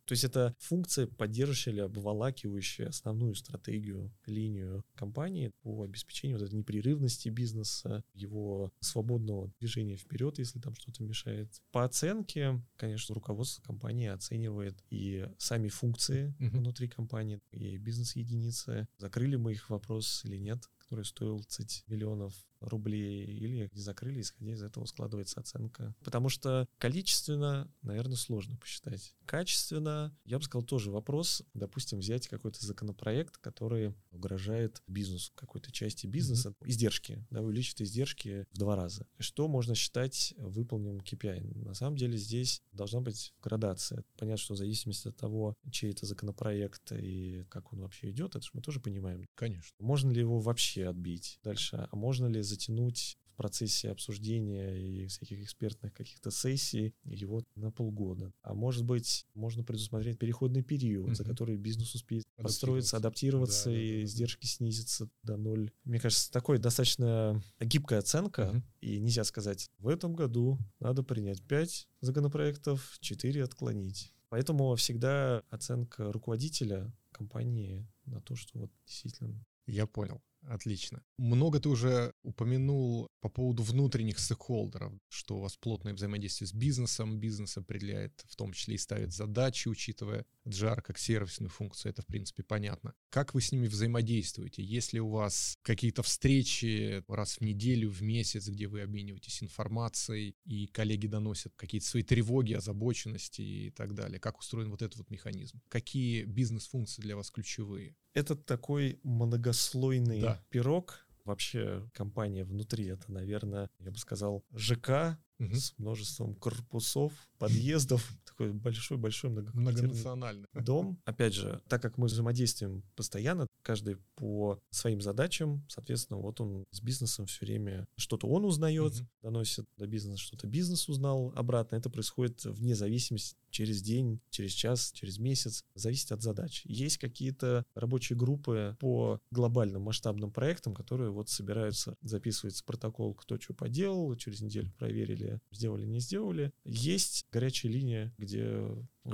[0.05, 6.55] То есть это функция, поддерживающая или обволакивающая основную стратегию, линию компании по обеспечению вот этой
[6.55, 11.49] непрерывности бизнеса, его свободного движения вперед, если там что-то мешает.
[11.71, 16.49] По оценке, конечно, руководство компании оценивает и сами функции uh-huh.
[16.57, 18.87] внутри компании, и бизнес-единицы.
[18.97, 24.53] Закрыли мы их вопрос или нет, который стоил 30 миллионов рублей, или не закрыли, исходя
[24.53, 25.95] из этого складывается оценка.
[26.03, 29.15] Потому что количественно, наверное, сложно посчитать.
[29.25, 31.43] Качественно, я бы сказал, тоже вопрос.
[31.53, 36.69] Допустим, взять какой-то законопроект, который угрожает бизнесу, какой-то части бизнеса, mm-hmm.
[36.69, 39.05] издержки, да, увеличит издержки в два раза.
[39.19, 41.65] Что можно считать выполненным KPI?
[41.65, 44.03] На самом деле здесь должна быть градация.
[44.17, 48.43] Понятно, что в зависимости от того, чей это законопроект и как он вообще идет, это
[48.43, 49.25] же мы тоже понимаем.
[49.35, 49.75] Конечно.
[49.79, 51.87] Можно ли его вообще отбить дальше?
[51.91, 58.33] А можно ли затянуть в процессе обсуждения и всяких экспертных каких-то сессий его на полгода.
[58.41, 61.15] А может быть, можно предусмотреть переходный период, mm-hmm.
[61.15, 65.71] за который бизнес успеет подстроиться, адаптироваться, да, и да, да, издержки снизятся до ноль.
[65.83, 68.61] Мне кажется, такой достаточно гибкая оценка, mm-hmm.
[68.81, 74.13] и нельзя сказать, в этом году надо принять 5 законопроектов, 4 отклонить.
[74.29, 80.21] Поэтому всегда оценка руководителя компании на то, что вот действительно я понял.
[80.47, 81.03] Отлично.
[81.17, 87.19] Много ты уже упомянул по поводу внутренних стейкхолдеров, что у вас плотное взаимодействие с бизнесом,
[87.19, 92.05] бизнес определяет, в том числе и ставит задачи, учитывая JAR как сервисную функцию, это в
[92.05, 92.93] принципе понятно.
[93.09, 94.63] Как вы с ними взаимодействуете?
[94.63, 100.35] Есть ли у вас какие-то встречи раз в неделю, в месяц, где вы обмениваетесь информацией,
[100.45, 104.19] и коллеги доносят какие-то свои тревоги, озабоченности и так далее?
[104.21, 105.59] Как устроен вот этот вот механизм?
[105.67, 107.97] Какие бизнес-функции для вас ключевые?
[108.13, 110.43] Это такой многослойный да.
[110.49, 111.05] пирог.
[111.23, 115.55] Вообще компания внутри это, наверное, я бы сказал, ЖК угу.
[115.55, 120.99] с множеством корпусов, подъездов, такой большой-большой многонациональный дом.
[121.05, 126.81] Опять же, так как мы взаимодействуем постоянно, каждый по своим задачам, соответственно, вот он с
[126.81, 129.07] бизнесом все время что-то он узнает, угу.
[129.21, 131.75] доносит до бизнеса, что-то бизнес узнал обратно.
[131.75, 136.61] Это происходит вне зависимости через день, через час, через месяц, зависит от задач.
[136.65, 143.53] Есть какие-то рабочие группы по глобальным масштабным проектам, которые вот собираются, записывается протокол, кто что
[143.53, 146.51] поделал, через неделю проверили, сделали, не сделали.
[146.65, 148.61] Есть горячая линия, где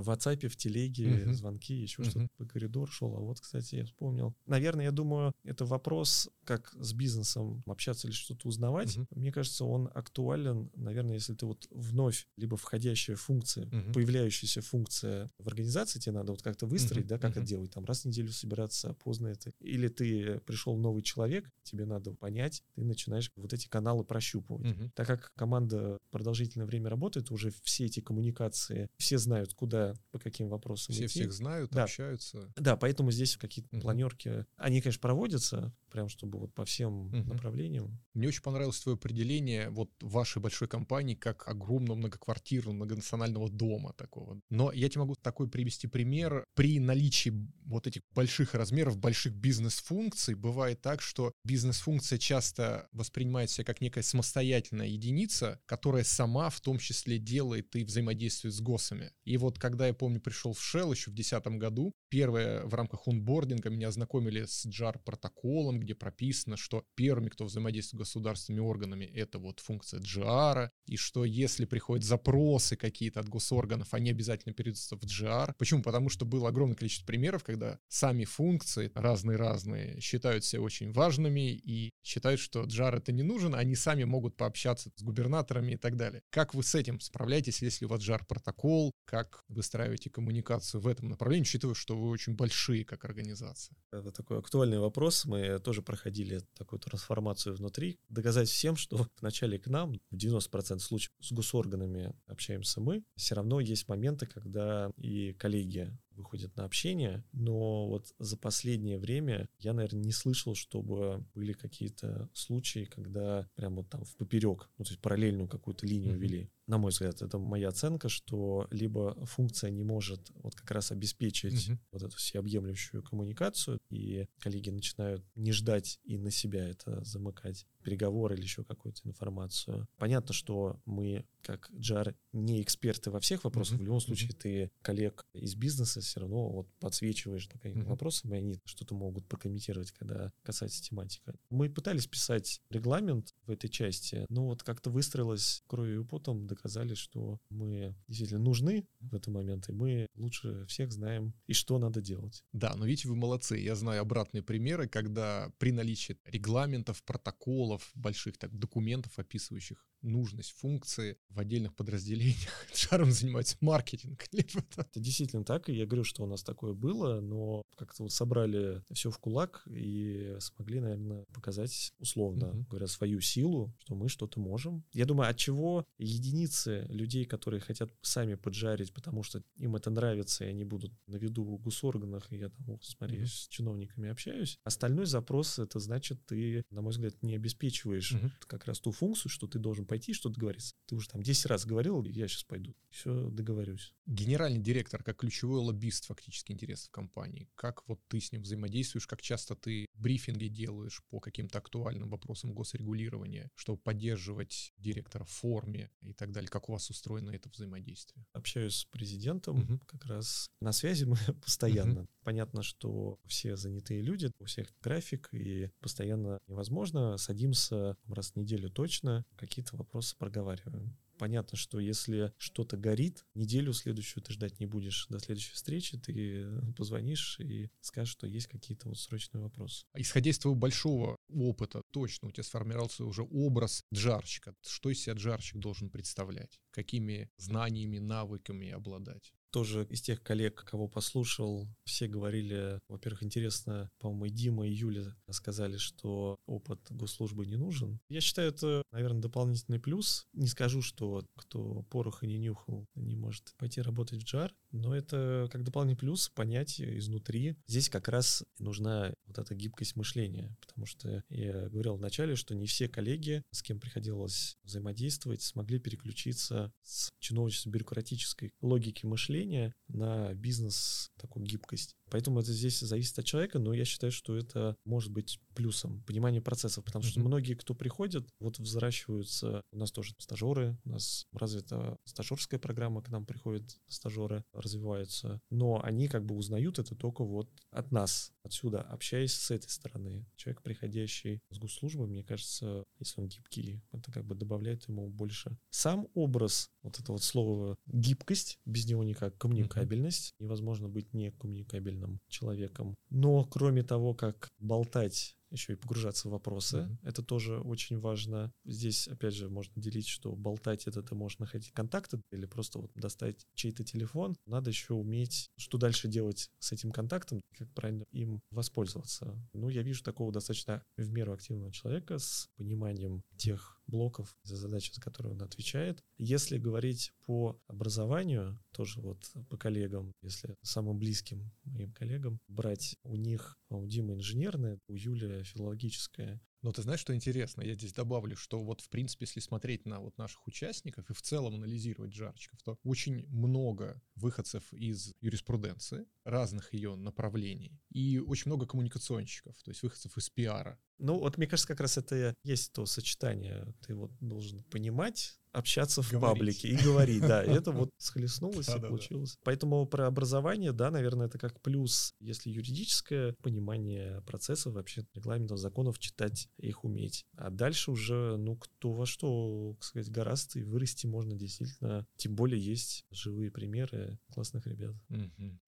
[0.02, 1.34] в WhatsApp, в телеге, угу.
[1.34, 2.10] звонки, еще угу.
[2.10, 3.16] что-то по коридору шел.
[3.16, 4.34] А вот, кстати, я вспомнил.
[4.46, 8.98] Наверное, я думаю, это вопрос, как с бизнесом общаться или что-то узнавать.
[8.98, 9.08] Угу.
[9.12, 13.94] Мне кажется, он актуален, наверное, если ты вот вновь либо входящая функция, угу.
[13.94, 17.10] появляющаяся функция в организации, тебе надо вот как-то выстроить, угу.
[17.10, 17.40] да, как угу.
[17.40, 19.52] это делать, там раз в неделю собираться, поздно это.
[19.60, 24.72] Или ты пришел новый человек, тебе надо понять, ты начинаешь вот эти каналы прощупывать.
[24.72, 24.92] Угу.
[24.96, 30.50] Так как команда продолжительное время работает, уже все эти коммуникации, все знают, куда, по каким
[30.50, 31.20] вопросам Все идти.
[31.20, 31.84] всех знают, да.
[31.84, 32.52] общаются.
[32.56, 33.82] Да, поэтому здесь какие-то угу.
[33.82, 37.34] планерки, они, конечно, проводятся, прям чтобы вот по всем угу.
[37.34, 38.00] направлениям.
[38.14, 44.40] Мне очень понравилось твое определение вот вашей большой компании как огромного многоквартирного, многонационального дома такого.
[44.50, 46.46] Но я тебе могу такой привести пример.
[46.56, 47.34] При наличии
[47.66, 54.88] вот этих больших размеров, больших бизнес-функций, бывает так, что бизнес-функция часто воспринимается как некая самостоятельная
[54.88, 59.12] единица, которая сама в том числе делает и взаимодействует с ГОСами.
[59.26, 63.08] И вот когда я помню, пришел в Shell еще в 2010 году, первое в рамках
[63.08, 69.06] онбординга меня ознакомили с JAR протоколом, где прописано, что первыми, кто взаимодействует с государственными органами,
[69.06, 74.96] это вот функция GR, и что если приходят запросы какие-то от госорганов, они обязательно передаются
[74.96, 75.56] в GR.
[75.58, 75.82] Почему?
[75.82, 81.90] Потому что было огромное количество примеров, когда сами функции разные-разные считают себя очень важными и
[82.04, 86.22] считают, что GR это не нужен, они сами могут пообщаться с губернаторами и так далее.
[86.30, 91.10] Как вы с этим справляетесь, если у вас GR протокол, как выстраиваете коммуникацию в этом
[91.10, 93.76] направлении, учитывая, что вы очень большие как организация?
[93.92, 95.26] Это такой актуальный вопрос.
[95.26, 98.00] Мы тоже проходили такую трансформацию внутри.
[98.10, 103.60] Доказать всем, что вначале к нам, в 90% случаев с госорганами общаемся мы, все равно
[103.60, 110.04] есть моменты, когда и коллеги выходят на общение, но вот за последнее время я, наверное,
[110.04, 115.02] не слышал, чтобы были какие-то случаи, когда прям вот там в поперек, ну, то есть
[115.02, 116.20] параллельную какую-то линию mm-hmm.
[116.20, 116.50] вели.
[116.66, 121.70] На мой взгляд, это моя оценка, что либо функция не может вот как раз обеспечить
[121.70, 121.78] mm-hmm.
[121.92, 128.36] вот эту всеобъемлющую коммуникацию, и коллеги начинают не ждать и на себя это замыкать, переговоры
[128.36, 129.88] или еще какую-то информацию.
[129.98, 133.78] Понятно, что мы, как JAR, не эксперты во всех вопросах.
[133.78, 133.82] Mm-hmm.
[133.82, 134.40] В любом случае, mm-hmm.
[134.42, 137.90] ты коллег из бизнеса все равно вот подсвечиваешь на какие-то mm-hmm.
[137.90, 141.36] вопросы, и они что-то могут прокомментировать, когда касается тематика.
[141.50, 146.94] Мы пытались писать регламент в этой части, но вот как-то выстроилось кровью и потом, доказали,
[146.94, 152.02] что мы действительно нужны в этот момент, и мы лучше всех знаем, и что надо
[152.02, 152.44] делать.
[152.54, 153.58] Да, но видите, вы молодцы.
[153.58, 161.18] Я знаю обратные примеры, когда при наличии регламентов, протоколов, больших так, документов, описывающих нужность функции
[161.30, 162.68] в отдельных подразделениях.
[162.74, 164.26] Шаром занимается маркетинг.
[164.32, 168.84] Это действительно так, и я говорю, что у нас такое было, но как-то вот собрали
[168.92, 172.66] все в кулак и смогли, наверное, показать условно, угу.
[172.70, 174.84] говоря, свою силу, что мы что-то можем.
[174.94, 180.46] Я думаю, от чего единицы людей, которые хотят сами поджарить, потому что им это нравится,
[180.46, 183.28] и они будут на виду в госорганах, и я там, смотри, угу.
[183.28, 184.60] с чиновниками общаюсь.
[184.64, 187.63] Остальной запрос, это значит, ты, на мой взгляд, не обеспечиваешь
[188.12, 188.32] угу.
[188.48, 190.76] как раз ту функцию, что ты должен пойти что договориться.
[190.86, 192.76] Ты уже там 10 раз говорил, я сейчас пойду.
[192.90, 193.94] Все, договорюсь.
[194.06, 197.50] Генеральный директор, как ключевой лоббист фактически интересов компании.
[197.56, 202.54] Как вот ты с ним взаимодействуешь, как часто ты брифинги делаешь по каким-то актуальным вопросам
[202.54, 206.50] госрегулирования, чтобы поддерживать директора в форме и так далее.
[206.50, 208.26] Как у вас устроено это взаимодействие?
[208.34, 209.80] Общаюсь с президентом, угу.
[209.86, 212.02] как раз на связи мы постоянно.
[212.02, 212.10] Угу.
[212.24, 217.18] Понятно, что все занятые люди, у всех график, и постоянно невозможно.
[217.54, 220.98] Садимся раз в неделю точно, какие-то вопросы проговариваем.
[221.20, 225.06] Понятно, что если что-то горит, неделю следующую ты ждать не будешь.
[225.10, 229.86] До следующей встречи ты позвонишь и скажешь, что есть какие-то вот срочные вопросы.
[229.94, 234.56] А исходя из твоего большого опыта, точно у тебя сформировался уже образ джарщика.
[234.64, 236.60] Что из себя джарщик должен представлять?
[236.72, 239.32] Какими знаниями, навыками обладать?
[239.54, 245.16] Тоже из тех коллег, кого послушал, все говорили, во-первых, интересно, по-моему, и Дима, и Юля
[245.30, 248.00] сказали, что опыт госслужбы не нужен.
[248.10, 250.26] Я считаю, это, наверное, дополнительный плюс.
[250.34, 255.48] Не скажу, что кто пороха не нюхал, не может пойти работать в джар, но это
[255.52, 257.56] как дополнительный плюс понять изнутри.
[257.68, 262.66] Здесь как раз нужна вот эта гибкость мышления, потому что я говорил вначале, что не
[262.66, 271.46] все коллеги, с кем приходилось взаимодействовать, смогли переключиться с чиновничество-бюрократической логики мышления на бизнес, такую
[271.46, 271.96] гибкость.
[272.14, 276.44] Поэтому это здесь зависит от человека, но я считаю, что это может быть плюсом, понимание
[276.44, 277.24] процессов, потому что mm-hmm.
[277.24, 283.10] многие, кто приходят, вот взращиваются, у нас тоже стажеры, у нас развита стажерская программа, к
[283.10, 288.82] нам приходят стажеры, развиваются, но они как бы узнают это только вот от нас, отсюда,
[288.82, 290.26] общаясь с этой стороны.
[290.36, 295.58] Человек, приходящий с госслужбы, мне кажется, если он гибкий, это как бы добавляет ему больше.
[295.70, 302.96] Сам образ, вот это вот слово гибкость, без него никак, коммуникабельность, невозможно быть некоммуникабельным человеком.
[303.10, 306.78] Но кроме того, как болтать еще и погружаться в вопросы.
[306.78, 306.98] Mm-hmm.
[307.04, 308.52] Это тоже очень важно.
[308.66, 312.92] Здесь, опять же, можно делить, что болтать это ты можешь находить контакты или просто вот
[312.96, 314.36] достать чей-то телефон.
[314.46, 319.38] Надо еще уметь, что дальше делать с этим контактом, как правильно им воспользоваться.
[319.54, 324.92] Ну, я вижу такого достаточно в меру активного человека с пониманием тех блоков за задачи,
[324.94, 326.04] за которые он отвечает.
[326.18, 329.20] Если говорить по образованию, тоже вот
[329.50, 335.44] по коллегам, если самым близким моим коллегам, брать у них, у Димы инженерное, у Юли
[335.44, 337.62] филологическое, но ты знаешь, что интересно?
[337.62, 341.22] Я здесь добавлю, что вот, в принципе, если смотреть на вот наших участников и в
[341.22, 348.66] целом анализировать жарчиков, то очень много выходцев из юриспруденции, разных ее направлений, и очень много
[348.66, 350.80] коммуникационщиков, то есть выходцев из пиара.
[351.00, 353.74] Ну, вот мне кажется, как раз это есть то сочетание.
[353.86, 356.40] Ты вот должен понимать, общаться в говорить.
[356.40, 357.44] паблике и говорить, да.
[357.44, 359.38] И это вот схлестнулось и получилось.
[359.44, 366.00] Поэтому про образование, да, наверное, это как плюс, если юридическое понимание процессов, вообще регламентов, законов
[366.00, 367.26] читать, их уметь.
[367.38, 372.06] А дальше уже, ну, кто во что, так сказать, гораздо и вырасти можно действительно.
[372.18, 374.96] Тем более есть живые примеры классных ребят.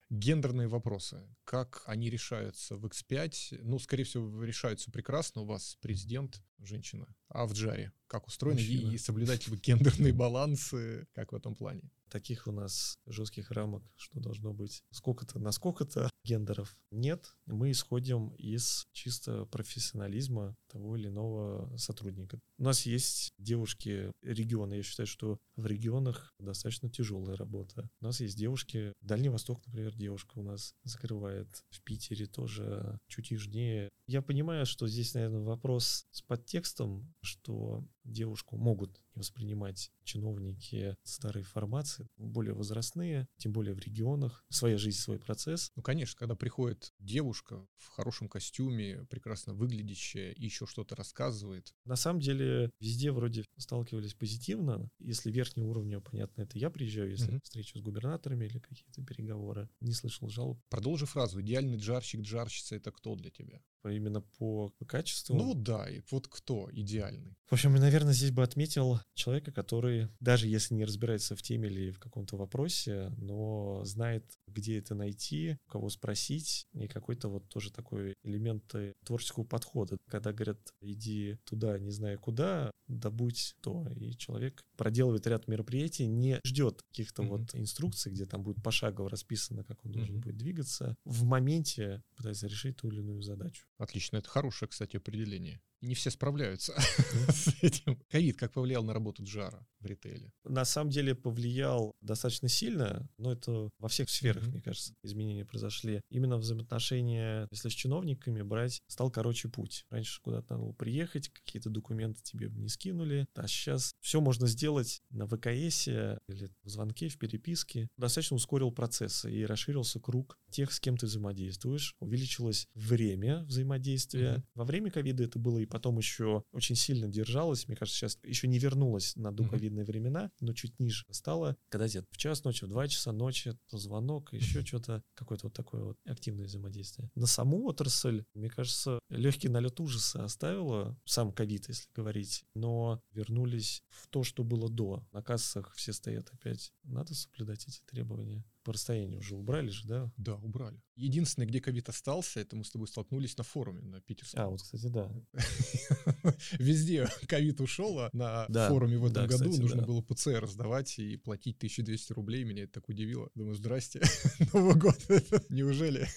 [0.08, 1.20] Гендерные вопросы.
[1.44, 3.60] Как они решаются в X5?
[3.62, 5.42] Ну, скорее всего, решаются прекрасно.
[5.42, 7.08] У вас президент женщина.
[7.28, 8.60] А в Джаре как устроено?
[8.60, 8.92] Мужчина.
[8.92, 11.08] И соблюдать ли вы гендерные балансы?
[11.12, 11.90] Как в этом плане?
[12.08, 17.32] Таких у нас жестких рамок, что должно быть сколько-то на сколько-то гендеров нет.
[17.46, 22.40] Мы исходим из чисто профессионализма того или иного сотрудника.
[22.58, 24.74] У нас есть девушки регионы.
[24.74, 27.88] Я считаю, что в регионах достаточно тяжелая работа.
[28.00, 28.92] У нас есть девушки.
[29.00, 31.64] Дальний Восток, например, девушка у нас закрывает.
[31.70, 33.90] В Питере тоже чуть южнее.
[34.08, 42.06] Я понимаю, что здесь, наверное, вопрос с подтекстом, что девушку могут воспринимать чиновники старой формации,
[42.16, 45.72] более возрастные, тем более в регионах, своя жизнь, свой процесс.
[45.74, 51.74] Ну, конечно, когда приходит девушка в хорошем костюме, прекрасно выглядящая и еще что-то рассказывает.
[51.84, 54.90] На самом деле, везде вроде сталкивались позитивно.
[54.98, 57.40] Если верхнего уровня, понятно, это я приезжаю, если угу.
[57.42, 60.60] встречу с губернаторами или какие-то переговоры, не слышал жалоб.
[60.68, 61.40] Продолжи фразу.
[61.40, 63.62] Идеальный джарщик, джарщица— это кто для тебя?
[63.88, 65.36] Именно по качеству?
[65.36, 67.36] Ну да, и вот кто идеальный?
[67.48, 71.90] В общем, наверное, здесь бы отметил человека, который, даже если не разбирается в теме или
[71.90, 78.14] в каком-то вопросе, но знает, где это найти, кого спросить, и какой-то вот тоже такой
[78.24, 78.74] элемент
[79.04, 79.96] творческого подхода.
[80.08, 83.86] Когда говорят, иди туда, не знаю куда, добудь то.
[83.94, 87.28] И человек проделывает ряд мероприятий, не ждет каких-то mm-hmm.
[87.28, 90.20] вот инструкций, где там будет пошагово расписано, как он должен mm-hmm.
[90.20, 90.96] будет двигаться.
[91.04, 93.66] В моменте пытается решить ту или иную задачу.
[93.78, 96.74] Отлично, это хорошее, кстати, определение не все справляются
[97.28, 97.98] с этим.
[98.10, 100.32] Ковид как повлиял на работу Джара в ритейле?
[100.44, 106.00] На самом деле повлиял достаточно сильно, но это во всех сферах, мне кажется, изменения произошли.
[106.10, 109.84] Именно взаимоотношения, если с чиновниками брать, стал короче путь.
[109.90, 115.00] Раньше куда-то надо было приехать, какие-то документы тебе не скинули, а сейчас все можно сделать
[115.10, 117.88] на ВКС или в звонке, в переписке.
[117.96, 121.94] Достаточно ускорил процессы и расширился круг тех, с кем ты взаимодействуешь.
[122.00, 124.42] Увеличилось время взаимодействия.
[124.54, 127.68] Во время ковида это было и потом еще очень сильно держалась.
[127.68, 129.86] Мне кажется, сейчас еще не вернулась на доковидные mm-hmm.
[129.86, 131.54] времена, но чуть ниже стала.
[131.68, 135.84] Когда где-то в час ночи, в два часа ночи, звонок, еще что-то, какое-то вот такое
[135.84, 137.10] вот активное взаимодействие.
[137.14, 143.82] На саму отрасль, мне кажется, легкий налет ужаса оставила сам ковид, если говорить, но вернулись
[143.90, 145.06] в то, что было до.
[145.12, 146.72] На кассах все стоят опять.
[146.84, 150.12] Надо соблюдать эти требования по расстоянию уже убрали же, да?
[150.16, 150.82] Да, убрали.
[150.96, 154.40] Единственное, где ковид остался, это мы с тобой столкнулись на форуме на питерском.
[154.40, 155.08] А, вот, кстати, да.
[156.58, 159.86] Везде ковид ушел, а на да, форуме в этом да, году кстати, нужно да.
[159.86, 162.42] было ПЦР сдавать и платить 1200 рублей.
[162.42, 163.30] Меня это так удивило.
[163.36, 164.02] Думаю, здрасте,
[164.52, 164.98] Новый год.
[165.48, 166.08] Неужели?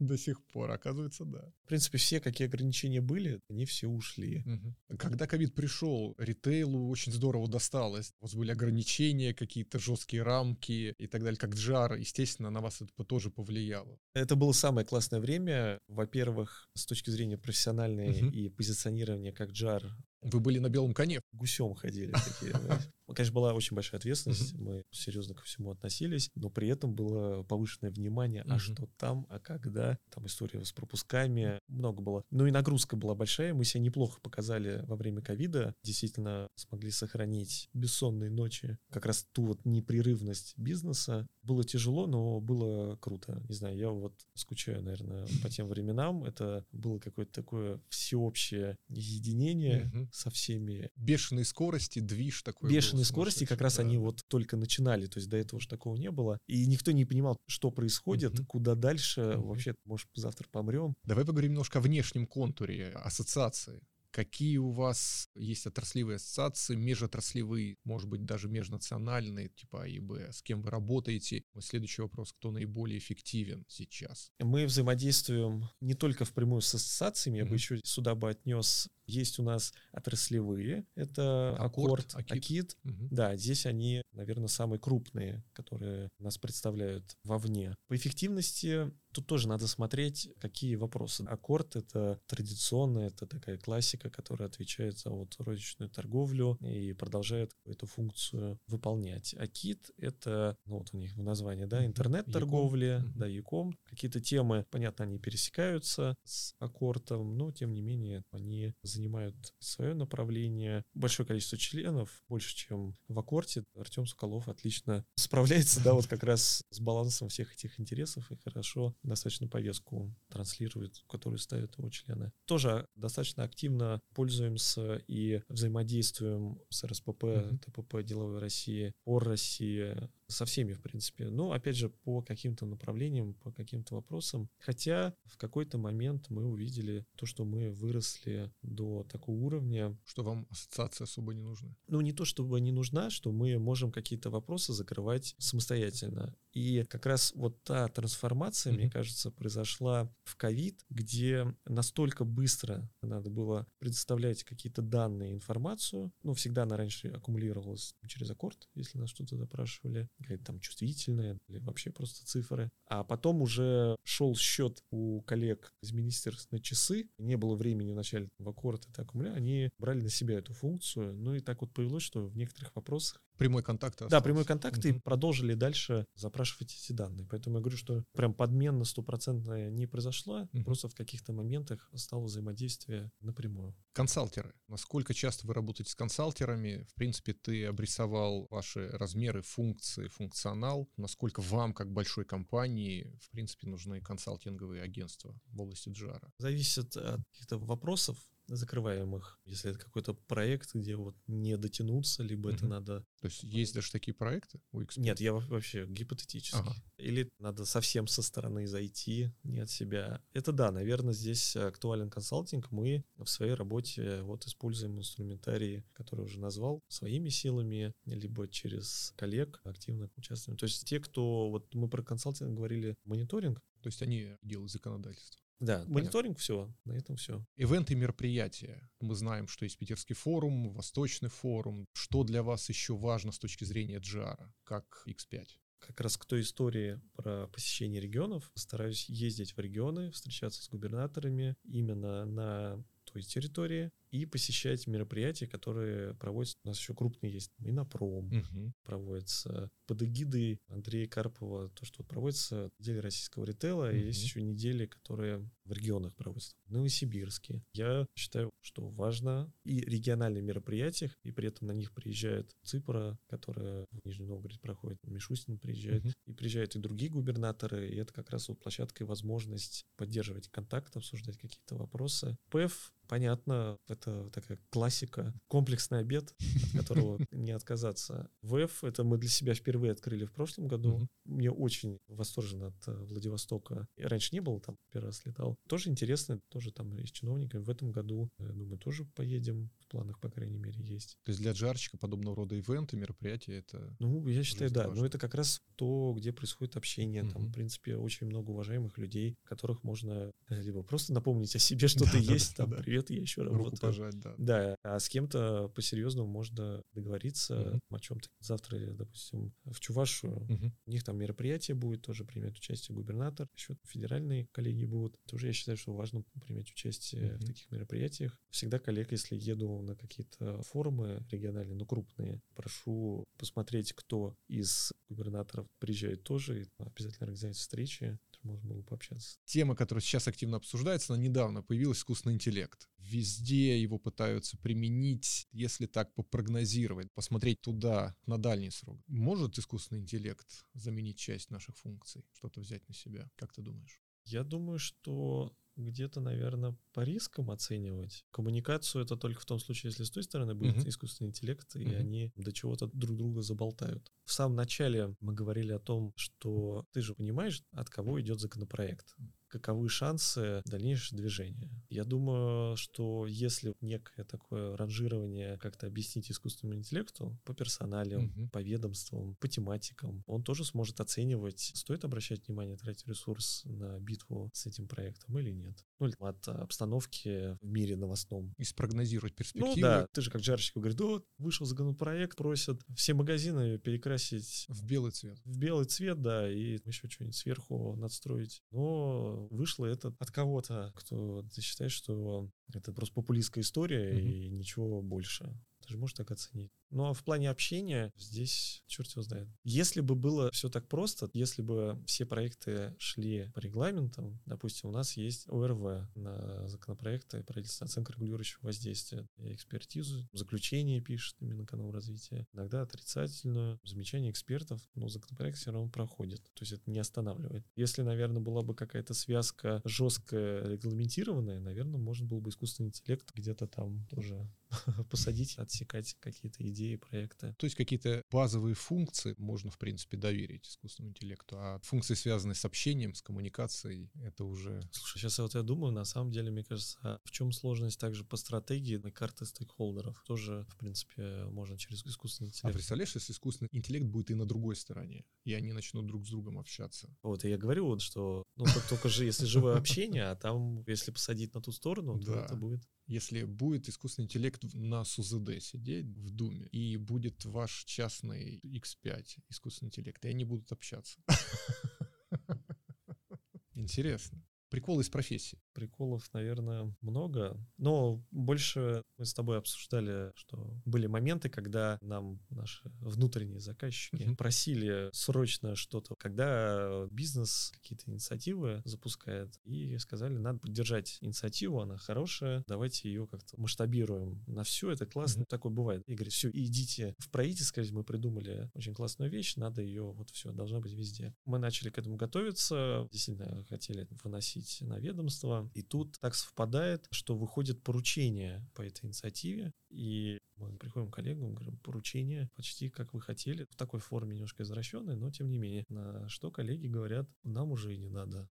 [0.00, 1.52] До сих пор, оказывается, да.
[1.64, 4.42] В принципе, все, какие ограничения были, они все ушли.
[4.46, 4.96] Угу.
[4.98, 8.10] Когда ковид пришел, ритейлу очень здорово досталось.
[8.20, 11.94] У вас были ограничения, какие-то жесткие рамки и так далее, как джар.
[11.96, 13.98] Естественно, на вас это тоже повлияло.
[14.14, 15.78] Это было самое классное время.
[15.86, 18.30] Во-первых, с точки зрения профессиональной угу.
[18.30, 19.84] и позиционирования как джар
[20.22, 21.20] Вы были на белом коне.
[21.32, 22.54] Гусем ходили такие.
[23.14, 27.90] Конечно, была очень большая ответственность, мы серьезно ко всему относились, но при этом было повышенное
[27.90, 32.22] внимание, а что там, а когда, там история с пропусками, много было.
[32.30, 37.68] Ну и нагрузка была большая, мы себя неплохо показали во время ковида, действительно смогли сохранить
[37.72, 41.26] бессонные ночи, как раз ту вот непрерывность бизнеса.
[41.42, 43.42] Было тяжело, но было круто.
[43.48, 46.24] Не знаю, я вот скучаю, наверное, по тем временам.
[46.24, 50.90] Это было какое-то такое всеобщее единение со всеми.
[50.96, 52.70] Бешеные скорости, движ такой.
[52.70, 53.82] Бешеные бешеной скорости, как раз да.
[53.82, 56.38] они вот только начинали, то есть до этого же такого не было.
[56.46, 58.46] И никто не понимал, что происходит, угу.
[58.46, 59.48] куда дальше, угу.
[59.48, 60.94] вообще, может, завтра помрем.
[61.04, 63.80] Давай поговорим немножко о внешнем контуре ассоциации.
[64.12, 70.32] Какие у вас есть отраслевые ассоциации, межотраслевые, может быть, даже межнациональные, типа АИБ?
[70.32, 71.44] С кем вы работаете?
[71.54, 74.32] Мой следующий вопрос, кто наиболее эффективен сейчас?
[74.40, 77.44] Мы взаимодействуем не только впрямую с ассоциациями, mm-hmm.
[77.44, 82.76] я бы еще сюда бы отнес есть у нас отраслевые, это Аккорд, Аккорд Акит.
[82.84, 83.08] Угу.
[83.10, 87.74] Да, здесь они, наверное, самые крупные, которые нас представляют вовне.
[87.88, 91.22] По эффективности тут тоже надо смотреть, какие вопросы.
[91.22, 97.86] Аккорд— это традиционная, это такая классика, которая отвечает за вот розничную торговлю и продолжает эту
[97.86, 99.34] функцию выполнять.
[99.34, 103.76] Акит— это, ну вот у них в названии, да, интернет-торговля, да, Яком.
[103.84, 109.94] Какие-то темы, понятно, они пересекаются с Аккордом, но тем не менее они занимаются занимают свое
[109.94, 110.84] направление.
[110.94, 113.64] Большое количество членов, больше, чем в Аккорте.
[113.74, 118.94] Артем Соколов отлично справляется, да, вот как раз с балансом всех этих интересов и хорошо
[119.02, 122.32] достаточно повестку транслирует, которую ставят его члены.
[122.44, 127.24] Тоже достаточно активно пользуемся и взаимодействуем с РСПП,
[127.64, 129.96] ТПП Деловой России, ОР России,
[130.30, 131.28] со всеми, в принципе.
[131.28, 134.48] Но, опять же, по каким-то направлениям, по каким-то вопросам.
[134.58, 139.96] Хотя в какой-то момент мы увидели то, что мы выросли до такого уровня.
[140.04, 141.76] Что вам ассоциация особо не нужна?
[141.88, 146.36] Ну, не то, чтобы не нужна, что мы можем какие-то вопросы закрывать самостоятельно.
[146.52, 148.76] И как раз вот та трансформация, mm-hmm.
[148.76, 156.12] мне кажется, произошла в ковид, где настолько быстро надо было предоставлять какие-то данные, информацию.
[156.22, 161.58] Ну, всегда она раньше аккумулировалась через аккорд, если нас что-то запрашивали какая-то там чувствительная или
[161.58, 162.70] вообще просто цифры.
[162.86, 167.08] А потом уже шел счет у коллег из министерства на часы.
[167.18, 169.38] Не было времени вначале в аккорд это аккумулятор.
[169.38, 171.14] Они брали на себя эту функцию.
[171.14, 173.94] Ну и так вот повелось, что в некоторых вопросах Прямой контакт.
[173.94, 174.10] Остался.
[174.10, 174.88] Да, прямой контакт, угу.
[174.88, 177.26] и продолжили дальше запрашивать эти данные.
[177.26, 180.64] Поэтому я говорю, что прям подмена стопроцентная не произошла, угу.
[180.64, 183.74] просто в каких-то моментах стало взаимодействие напрямую.
[183.92, 184.52] Консалтеры.
[184.68, 186.86] Насколько часто вы работаете с консалтерами?
[186.90, 190.90] В принципе, ты обрисовал ваши размеры, функции, функционал.
[190.98, 196.30] Насколько вам, как большой компании, в принципе, нужны консалтинговые агентства в области джара?
[196.36, 198.18] Зависит от каких-то вопросов
[198.56, 199.38] закрываем их.
[199.44, 202.56] Если это какой-то проект, где вот не дотянуться, либо угу.
[202.56, 203.00] это надо...
[203.20, 205.00] То есть есть даже такие проекты у XP?
[205.00, 206.58] Нет, я вообще гипотетически.
[206.58, 206.74] Ага.
[206.96, 210.22] Или надо совсем со стороны зайти, не от себя.
[210.32, 212.70] Это да, наверное, здесь актуален консалтинг.
[212.70, 219.60] Мы в своей работе вот используем инструментарии, которые уже назвал, своими силами, либо через коллег
[219.64, 220.56] активно участвуем.
[220.58, 221.50] То есть те, кто...
[221.50, 223.60] Вот мы про консалтинг говорили, мониторинг.
[223.82, 225.40] То есть они делают законодательство.
[225.60, 227.44] Да, мониторинг все, на этом все.
[227.56, 228.90] Ивенты мероприятия.
[229.00, 231.86] Мы знаем, что есть Питерский форум, Восточный форум.
[231.92, 235.46] Что для вас еще важно с точки зрения GR, как X5?
[235.80, 238.50] как раз к той истории про посещение регионов.
[238.54, 246.14] Стараюсь ездить в регионы, встречаться с губернаторами именно на той территории, и посещать мероприятия, которые
[246.14, 246.56] проводятся.
[246.64, 247.52] У нас еще крупные есть.
[247.58, 248.72] Минопром угу.
[248.82, 249.70] проводится.
[249.86, 253.96] Под эгидой Андрея Карпова, то, что проводится неделя российского ритейла, угу.
[253.96, 256.54] есть еще недели, которые в регионах проводятся.
[256.66, 257.62] В Новосибирске.
[257.72, 263.86] Я считаю, что важно и региональные мероприятия, и при этом на них приезжает Ципра, которая
[263.90, 266.12] в Нижнем Новгороде проходит, Мишустин приезжает, угу.
[266.26, 270.96] и приезжают и другие губернаторы, и это как раз вот площадка и возможность поддерживать контакт,
[270.96, 272.36] обсуждать какие-то вопросы.
[272.50, 276.34] ПЭФ понятно, это такая классика, комплексный обед,
[276.74, 278.30] от которого не отказаться.
[278.42, 281.08] ВЭФ, это мы для себя впервые открыли в прошлом году.
[281.24, 283.86] Мне очень восторжен от э, Владивостока.
[283.96, 285.56] Я раньше не был там, первый раз летал.
[285.68, 287.62] Тоже интересно, тоже там и с чиновниками.
[287.62, 289.70] В этом году, я думаю, тоже поедем.
[289.80, 291.16] В планах, по крайней мере, есть.
[291.24, 293.96] То есть для джарщика подобного рода ивенты, мероприятия это...
[293.98, 294.86] Ну, я считаю, да.
[294.88, 297.24] Но это как раз то, где происходит общение.
[297.24, 302.04] Там, в принципе, очень много уважаемых людей, которых можно либо просто напомнить о себе, что
[302.10, 303.89] ты есть, там, привет, я еще работаю.
[303.92, 304.34] Соображать, да.
[304.38, 307.80] Да, а с кем-то по-серьезному можно договориться Мгм.
[307.90, 308.28] о чем-то.
[308.40, 310.74] Завтра, допустим, в Чувашу Мгм.
[310.86, 315.16] у них там мероприятие будет, тоже примет участие губернатор, еще федеральные коллеги будут.
[315.26, 317.46] Тоже я считаю, что важно принять участие в Мгм.
[317.46, 318.38] таких мероприятиях.
[318.50, 325.66] Всегда коллег, если еду на какие-то форумы региональные, ну, крупные, прошу посмотреть, кто из губернаторов
[325.78, 329.38] приезжает тоже, и обязательно организовать встречи, можно было пообщаться.
[329.44, 332.88] Тема, которая сейчас активно обсуждается, она недавно появилась, искусственный интеллект.
[332.98, 339.00] Везде его пытаются применить, если так попрогнозировать, посмотреть туда на дальний срок.
[339.06, 343.30] Может искусственный интеллект заменить часть наших функций, что-то взять на себя?
[343.36, 344.00] Как ты думаешь?
[344.24, 348.24] Я думаю, что где-то, наверное, по рискам оценивать.
[348.30, 350.88] Коммуникацию это только в том случае, если с той стороны будет Мгм.
[350.88, 351.96] искусственный интеллект, и Мгм.
[351.96, 354.10] они до чего-то друг друга заболтают.
[354.24, 359.14] В самом начале мы говорили о том, что ты же понимаешь, от кого идет законопроект
[359.50, 361.70] каковы шансы дальнейшего движения.
[361.90, 368.48] Я думаю, что если некое такое ранжирование как-то объяснить искусственному интеллекту по персоналям, Мгм.
[368.50, 374.50] по ведомствам, по тематикам, он тоже сможет оценивать, стоит обращать внимание, тратить ресурс на битву
[374.52, 375.84] с этим проектом или нет.
[375.98, 378.54] Ну, или от обстановки в мире новостном.
[378.56, 379.74] И спрогнозировать перспективы.
[379.76, 384.84] Ну да, ты же как Джарщик говорит, вот, вышел законопроект, просят все магазины перекрасить В
[384.84, 385.38] белый цвет.
[385.44, 388.62] в белый цвет, да, и еще что-нибудь сверху надстроить.
[388.70, 394.26] Но вышло это от кого-то, кто ты считаешь, что это просто популистская история Мгм.
[394.28, 395.44] и ничего больше.
[395.80, 396.72] Ты же можешь так оценить.
[396.90, 399.48] Ну а в плане общения здесь черт его знает.
[399.62, 404.92] Если бы было все так просто, если бы все проекты шли по регламентам, допустим, у
[404.92, 413.78] нас есть ОРВ на законопроекты правительственная оценка регулирующего воздействия, экспертизу, заключение пишет Минэкономразвития, иногда отрицательную,
[413.84, 417.64] замечание экспертов, но законопроект все равно проходит, то есть это не останавливает.
[417.76, 423.66] Если, наверное, была бы какая-то связка жестко регламентированная, наверное, можно было бы искусственный интеллект где-то
[423.66, 424.48] там тоже
[425.10, 427.54] посадить, отсекать какие-то идеи, проекты.
[427.58, 432.64] То есть какие-то базовые функции можно, в принципе, доверить искусственному интеллекту, а функции, связанные с
[432.64, 434.80] общением, с коммуникацией, это уже...
[434.92, 438.24] Слушай, сейчас вот я думаю, на самом деле, мне кажется, а в чем сложность также
[438.24, 440.22] по стратегии на карты стейкхолдеров?
[440.26, 442.74] Тоже, в принципе, можно через искусственный А интеллект.
[442.74, 446.58] представляешь, если искусственный интеллект будет и на другой стороне, и они начнут друг с другом
[446.58, 447.14] общаться?
[447.22, 450.84] Вот, и я говорю вот, что ну, только, только же, если живое общение, а там,
[450.86, 452.44] если посадить на ту сторону, то Да.
[452.44, 458.60] это будет Если будет искусственный интеллект на СУЗД сидеть в Думе, и будет ваш частный
[458.60, 461.20] X5 искусственный интеллект, и они будут общаться.
[463.74, 464.42] Интересно.
[464.70, 465.58] Приколы из профессии.
[465.72, 467.56] приколов, наверное, много.
[467.78, 474.36] Но больше мы с тобой обсуждали, что были моменты, когда нам наши внутренние заказчики Мгм.
[474.36, 482.62] просили срочно что-то, когда бизнес какие-то инициативы запускает, и сказали, надо поддержать инициативу, она хорошая,
[482.66, 485.46] давайте ее как-то масштабируем на все, это классно, Мгм.
[485.46, 486.02] такое бывает.
[486.06, 490.52] И говорит, все, идите в правительство, мы придумали очень классную вещь, надо ее, вот все,
[490.52, 491.32] должна быть везде.
[491.46, 497.36] Мы начали к этому готовиться, действительно хотели выносить на ведомство, и тут так совпадает, что
[497.36, 503.20] выходит поручение по этой инициативе, и мы приходим к коллегам, говорим, поручение почти как вы
[503.20, 505.84] хотели, в такой форме немножко извращенной, но тем не менее.
[505.88, 508.48] На что коллеги говорят, нам уже и не надо.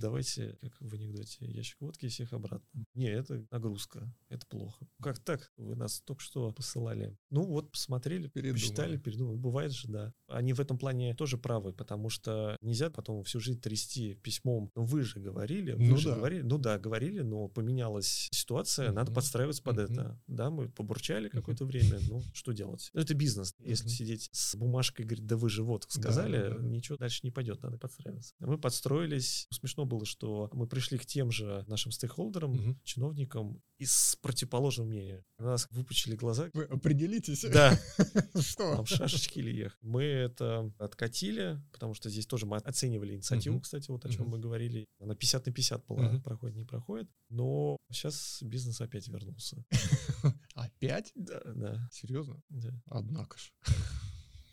[0.00, 2.84] Давайте, как в анекдоте, ящик водки и всех обратно.
[2.94, 4.86] Не, это нагрузка, это плохо.
[5.02, 5.52] Как так?
[5.58, 7.16] Вы нас только что посылали.
[7.28, 8.52] Ну вот, посмотрели, Передумали.
[8.60, 9.36] посчитали, передумали.
[9.36, 10.14] Бывает же, да.
[10.26, 14.70] Они в этом плане тоже правы, потому что нельзя потом всю жизнь трясти письмом.
[14.74, 16.16] «Ну, Вы же говорили, вы Ну же да.
[16.16, 16.42] говорили.
[16.42, 19.16] Ну да, говорили, но поменялась ситуация, надо Мгм.
[19.16, 19.84] подстраиваться под Мгм.
[19.92, 20.20] это.
[20.26, 22.90] Да, мы побурчали какое-то время, ну что делать?
[22.94, 23.54] Ну это бизнес.
[23.58, 23.90] Если Мгм.
[23.90, 26.62] сидеть с бумажкой и говорить, да вы же вот сказали, Да, да, да.
[26.66, 28.34] ничего дальше не пойдет, надо подстраиваться.
[28.40, 29.46] Мы подстроились.
[29.50, 32.80] Смешно было, что мы пришли к тем же нашим стейкхолдерам, Мгм.
[32.84, 35.24] чиновникам из противоположного мнения.
[35.38, 36.50] У нас выпучили глаза.
[36.54, 37.78] Вы определитесь, Да,
[38.40, 38.76] что?
[38.76, 39.78] там шашечки или ехать.
[39.82, 43.62] Мы это откатили, потому что здесь тоже мы оценивали инициативу, Мгм.
[43.62, 44.30] кстати, вот о чем Мгм.
[44.32, 44.86] мы говорили.
[45.00, 46.22] Она 50 на 50 была, Мгм.
[46.22, 47.08] проходит, не проходит.
[47.28, 49.64] Но сейчас бизнес опять вернулся.
[50.54, 51.12] Опять?
[51.14, 52.40] Да, да, Серьезно?
[52.50, 52.70] да.
[52.86, 53.52] Однако ж.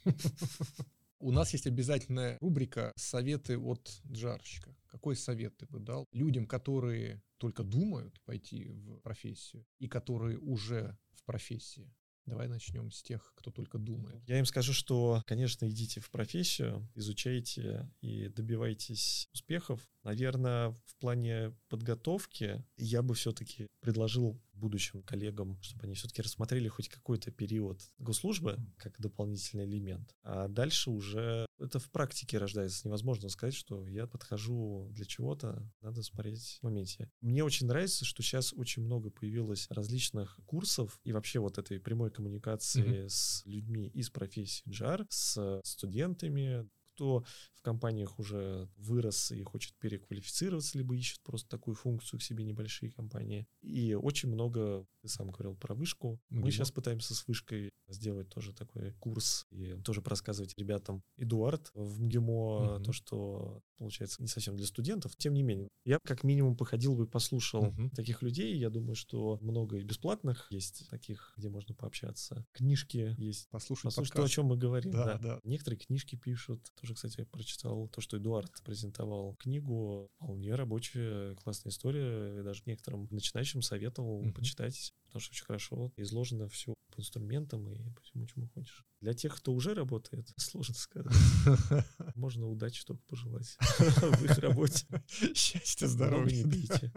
[1.20, 4.76] У нас есть обязательная рубрика «Советы от джарщика».
[4.86, 10.96] Какой совет ты бы дал людям, которые только думают пойти в профессию и которые уже
[11.14, 11.92] в профессии?
[12.28, 14.22] Давай начнем с тех, кто только думает.
[14.28, 19.82] Я им скажу, что, конечно, идите в профессию, изучайте и добивайтесь успехов.
[20.04, 26.90] Наверное, в плане подготовки я бы все-таки предложил будущим коллегам, чтобы они все-таки рассмотрели хоть
[26.90, 30.16] какой-то период госслужбы как дополнительный элемент.
[30.24, 32.88] А дальше уже это в практике рождается.
[32.88, 37.10] Невозможно сказать, что я подхожу для чего-то, надо смотреть в моменте.
[37.22, 42.12] Мне очень нравится, что сейчас очень много появилось различных курсов и вообще вот этой прямой
[42.12, 43.10] коммуникации mm-hmm.
[43.10, 47.24] с людьми из профессии GR, с студентами, кто
[47.58, 52.92] в компаниях уже вырос и хочет переквалифицироваться, либо ищет просто такую функцию к себе небольшие
[52.92, 53.48] компании.
[53.62, 56.20] И очень много, ты сам говорил про вышку.
[56.30, 61.04] Мы mm сейчас пытаемся с вышкой сделать тоже такой курс и тоже рассказывать ребятам.
[61.18, 65.16] Эдуард в МГИМО, mm то, что получается не совсем для студентов.
[65.18, 68.56] Тем не менее, я как минимум походил бы, послушал mm таких людей.
[68.58, 72.46] Я думаю, что много и бесплатных есть таких, где можно пообщаться.
[72.54, 73.50] Книжки есть.
[73.50, 74.92] Послушать, послушать то, о чем мы говорим.
[74.92, 75.18] Да, да.
[75.18, 75.40] да.
[75.44, 80.10] Некоторые книжки пишут, тоже, кстати, я прочитал то, что Эдуард презентовал книгу.
[80.18, 82.40] Вполне рабочая, классная история.
[82.40, 84.34] И даже некоторым начинающим советовал mm-hmm.
[84.34, 88.86] почитать, потому что очень хорошо изложено все по инструментам и по всему, чему хочешь.
[89.02, 91.14] Для тех, кто уже работает, сложно сказать.
[92.16, 94.88] Можно удачи только пожелать в их работе.
[95.34, 96.44] Счастья, здоровья.
[96.44, 96.92] не пейте.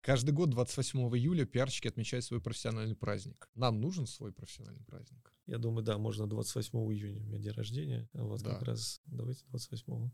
[0.00, 3.48] Каждый год 28 июля пиарщики отмечают свой профессиональный праздник.
[3.54, 5.32] Нам нужен свой профессиональный праздник.
[5.46, 8.08] Я думаю, да, можно 28 июня, у меня день рождения.
[8.14, 8.54] А вот да.
[8.54, 10.10] как раз давайте 28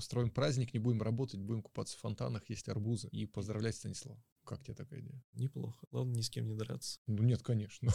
[0.00, 4.24] Устроим праздник, не будем работать, будем купаться в фонтанах, есть арбузы и поздравлять Станислава.
[4.46, 5.22] Как тебе такая идея?
[5.34, 5.86] Неплохо.
[5.90, 7.00] Главное, ни с кем не драться.
[7.06, 7.92] Ну нет, конечно.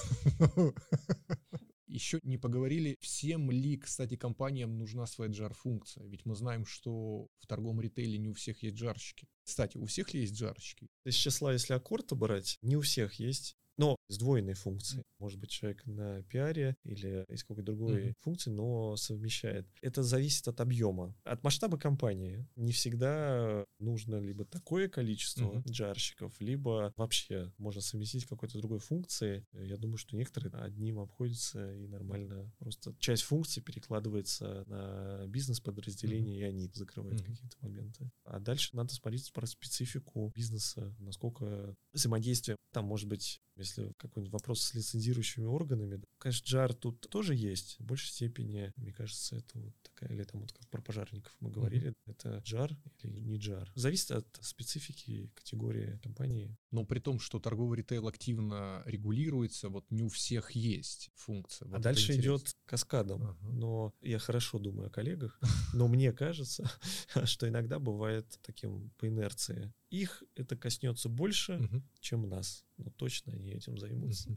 [1.87, 6.05] Еще не поговорили, всем ли, кстати, компаниям нужна своя джар-функция.
[6.05, 9.27] Ведь мы знаем, что в торговом ритейле не у всех есть джарщики.
[9.43, 10.91] Кстати, у всех ли есть джарщики?
[11.05, 15.03] Из числа, если аккорда брать, не у всех есть но сдвоенной функции.
[15.19, 18.13] Может быть, человек на пиаре или из какой-то другой mm-hmm.
[18.21, 19.67] функции, но совмещает.
[19.81, 22.47] Это зависит от объема, от масштаба компании.
[22.55, 25.69] Не всегда нужно либо такое количество mm-hmm.
[25.69, 29.45] джарщиков, либо вообще можно совместить какой-то другой функции.
[29.53, 32.51] Я думаю, что некоторые одним обходятся и нормально.
[32.59, 36.41] Просто часть функций перекладывается на бизнес-подразделение, mm-hmm.
[36.41, 37.25] и они закрывают mm-hmm.
[37.25, 38.11] какие-то моменты.
[38.25, 44.61] А дальше надо смотреть про специфику бизнеса, насколько взаимодействие там может быть если какой-нибудь вопрос
[44.61, 47.77] с лицензирующими органами, конечно, джар тут тоже есть.
[47.79, 51.49] В большей степени, мне кажется, это вот такая, или там вот как про пожарников мы
[51.49, 52.11] говорили, mm-hmm.
[52.11, 53.71] это джар или не джар.
[53.75, 56.55] Зависит от специфики категории компании.
[56.71, 61.67] Но при том, что торговый ритейл активно регулируется, вот не у всех есть функция.
[61.67, 63.23] Вот а дальше идет каскадом.
[63.23, 63.37] Ага.
[63.41, 65.39] Но я хорошо думаю о коллегах,
[65.73, 66.69] но мне кажется,
[67.25, 69.73] что иногда бывает таким по инерции.
[69.95, 71.59] Их это коснется больше,
[72.01, 74.35] чем нас но точно они этим займутся.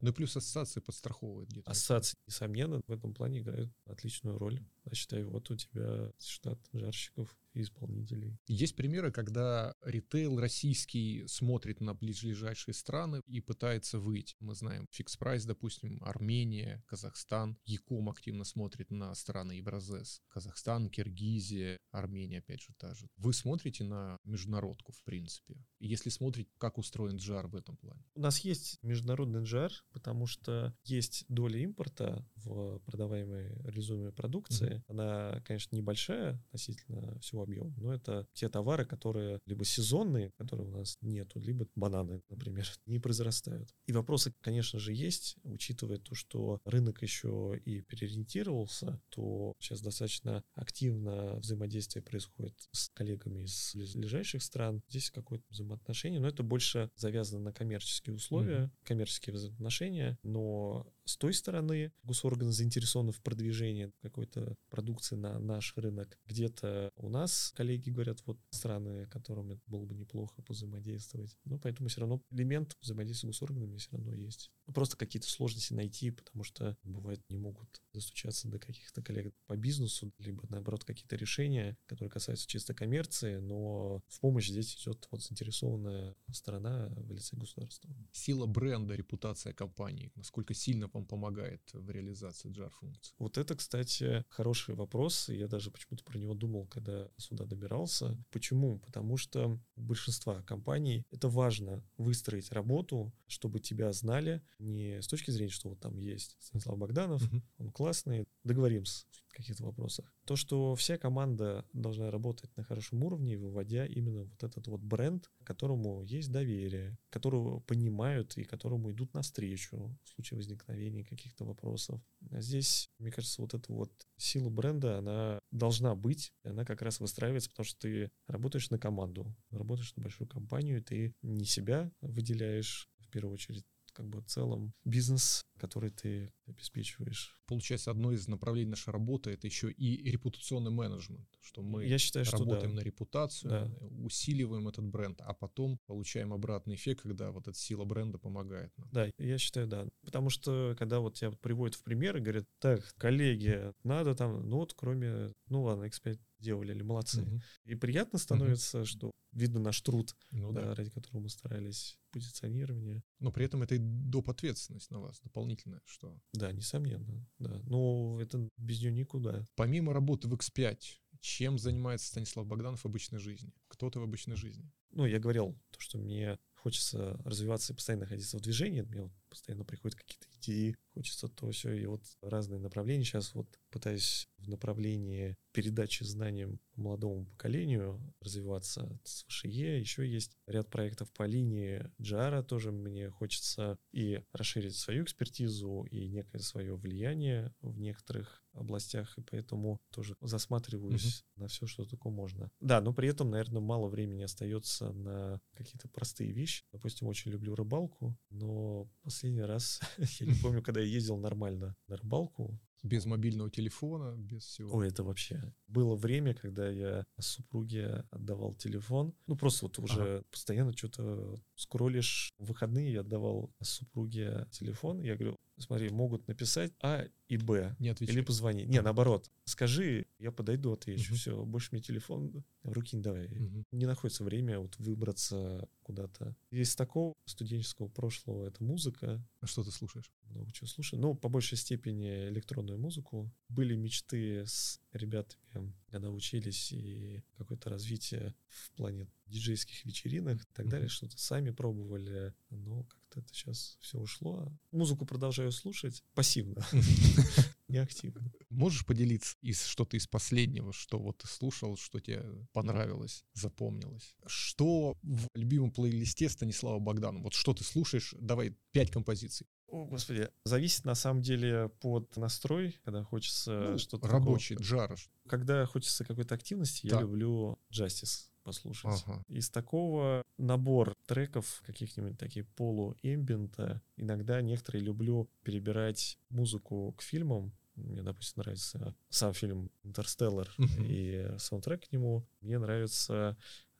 [0.00, 1.70] Ну и плюс ассоциации подстраховывают где-то.
[1.70, 4.62] Ассоциации, несомненно, в этом плане играют отличную роль.
[4.90, 8.38] Я считаю, вот у тебя штат жарщиков и исполнителей.
[8.46, 14.34] Есть примеры, когда ритейл российский смотрит на ближайшие страны и пытается выйти.
[14.40, 17.56] Мы знаем фикс прайс, допустим, Армения, Казахстан.
[17.64, 20.22] Яком активно смотрит на страны Евразес.
[20.28, 23.08] Казахстан, Киргизия, Армения, опять же, та же.
[23.16, 25.56] Вы смотрите на международку, в принципе.
[25.78, 28.04] Если смотрите, как устроен джар в этом плане.
[28.14, 34.79] У нас есть международный джар, потому что есть доля импорта в продаваемой реализуемой продукции.
[34.88, 40.70] Она, конечно, небольшая относительно всего объема, но это те товары, которые либо сезонные, которые у
[40.70, 43.74] нас нету, либо бананы, например, не произрастают.
[43.86, 50.42] И вопросы, конечно же, есть, учитывая то, что рынок еще и переориентировался, то сейчас достаточно
[50.54, 54.82] активно взаимодействие происходит с коллегами из ближайших стран.
[54.88, 58.86] Здесь какое-то взаимоотношение, но это больше завязано на коммерческие условия, mm-hmm.
[58.86, 66.18] коммерческие взаимоотношения, но с той стороны госорганы заинтересованы в продвижении какой-то продукции на наш рынок.
[66.26, 71.36] Где-то у нас коллеги говорят, вот страны, которым было бы неплохо взаимодействовать.
[71.44, 74.50] Но поэтому все равно элемент взаимодействия с госорганами все равно есть.
[74.66, 80.12] Просто какие-то сложности найти, потому что бывает не могут достучаться до каких-то коллег по бизнесу,
[80.18, 86.14] либо наоборот какие-то решения, которые касаются чисто коммерции, но в помощь здесь идет вот заинтересованная
[86.32, 87.90] сторона в лице государства.
[88.12, 93.14] Сила бренда, репутация компании, насколько сильно вам помогает в реализации JAR-функций?
[93.18, 95.28] Вот это, кстати, хороший вопрос.
[95.28, 98.16] Я даже почему-то про него думал, когда сюда добирался.
[98.30, 98.78] Почему?
[98.78, 105.30] Потому что у большинства компаний это важно выстроить работу, чтобы тебя знали не с точки
[105.30, 107.42] зрения, что вот там есть Станислав Богданов, uh-huh.
[107.58, 110.12] он классный, договоримся в каких-то вопросах.
[110.30, 115.28] То, что вся команда должна работать на хорошем уровне, выводя именно вот этот вот бренд,
[115.42, 122.00] которому есть доверие, которого понимают и которому идут навстречу в случае возникновения каких-то вопросов.
[122.30, 126.80] А здесь, мне кажется, вот эта вот сила бренда, она должна быть, и она как
[126.82, 131.90] раз выстраивается, потому что ты работаешь на команду, работаешь на большую компанию, ты не себя
[132.02, 137.38] выделяешь в первую очередь, как бы в целом бизнес, который ты обеспечиваешь.
[137.46, 142.24] Получается, одно из направлений нашей работы это еще и репутационный менеджмент, что мы Я считаю,
[142.24, 142.80] что работаем да.
[142.80, 143.86] на репутацию, Да.
[144.04, 148.88] усиливаем этот бренд, а потом получаем обратный эффект, когда вот эта сила бренда помогает нам.
[148.92, 149.88] Да, я считаю, да.
[150.02, 154.58] Потому что, когда вот тебя приводят в пример и говорят, так, коллеги, надо там, ну
[154.58, 157.22] вот кроме, ну ладно, X5 делали, или молодцы.
[157.22, 157.42] Мгм.
[157.66, 160.62] И приятно становится, что видно наш труд, Ну да.
[160.62, 163.02] да, ради которого мы старались, позиционирование.
[163.18, 164.30] Но при этом это и доп.
[164.30, 167.60] ответственность на вас дополнительная, что Да, несомненно, да.
[167.66, 169.44] Но это без нее никуда.
[169.56, 170.78] помимо работы в X5,
[171.20, 173.52] чем занимается Станислав Богданов в обычной жизни?
[173.68, 174.70] Кто ты в обычной жизни?
[174.90, 179.12] Ну, я говорил, то, что мне хочется развиваться и постоянно находиться в движении, мне вот
[179.28, 183.04] постоянно приходят какие-то идеи, хочется то все и вот разные направления.
[183.04, 189.80] Сейчас вот пытаюсь в направлении передачи знаниям молодому поколению развиваться с ВШЕ.
[189.80, 196.08] Еще есть ряд проектов по линии Джара, тоже мне хочется и расширить свою экспертизу, и
[196.08, 202.50] некое свое влияние в некоторых областях, и поэтому тоже засматриваюсь на все, что только можно.
[202.60, 206.64] Да, но при этом, наверное, мало времени остается на какие-то простые вещи.
[206.72, 209.80] Допустим, очень люблю рыбалку, но последний раз,
[210.20, 214.78] я не помню, когда я ездил нормально на рыбалку, Без мобильного телефона, без всего.
[214.78, 215.52] Ой, это вообще.
[215.66, 219.14] Было время, когда я супруге отдавал телефон.
[219.26, 222.30] Ну, просто вот уже постоянно что-то скроллишь.
[222.38, 225.00] В выходные я отдавал супруге телефон.
[225.00, 227.76] Я говорю, смотри, могут написать А и Б.
[227.78, 228.14] Не отвечай.
[228.14, 228.64] Или позвони.
[228.64, 229.30] Не, наоборот.
[229.44, 231.10] Скажи, я подойду, отвечу.
[231.10, 231.16] Мгм.
[231.16, 233.28] Все, больше мне телефон в руки не давай.
[233.28, 233.64] Мгм.
[233.72, 236.36] Не находится время вот выбраться куда-то.
[236.50, 240.10] Из такого студенческого прошлого это музыка А что ты слушаешь?
[240.30, 241.00] много чего слушаю.
[241.00, 243.32] Ну, по большей степени электронную музыку.
[243.48, 250.68] Были мечты с ребятами, когда учились, и какое-то развитие в плане диджейских вечеринок и так
[250.68, 250.86] далее.
[250.86, 250.90] Мгм.
[250.90, 254.52] Что-то сами пробовали, но как-то это сейчас все ушло.
[254.72, 256.64] Музыку продолжаю слушать пассивно,
[257.68, 258.32] не активно.
[258.50, 264.14] Можешь поделиться из что-то из последнего, что вот ты слушал, что тебе понравилось, запомнилось?
[264.26, 267.24] Что в любимом плейлисте Станислава Богданова?
[267.24, 268.14] Вот что ты слушаешь?
[268.18, 269.46] Давай пять композиций.
[269.70, 270.28] О, господи.
[270.44, 274.96] Зависит на самом деле под настрой, когда хочется Ну, что-то рабочий, такого- джара.
[275.28, 277.02] Когда хочется какой-то активности, я Так.
[277.02, 279.02] люблю Justice послушать.
[279.06, 279.22] Ага.
[279.28, 287.52] Из такого набор треков, каких-нибудь таких полу-эмбиента, иногда некоторые люблю перебирать музыку к фильмам.
[287.76, 290.84] Мне, допустим, нравится сам фильм «Интерстеллар» Мгм.
[290.84, 292.26] и саундтрек к нему.
[292.40, 293.36] Мне нравится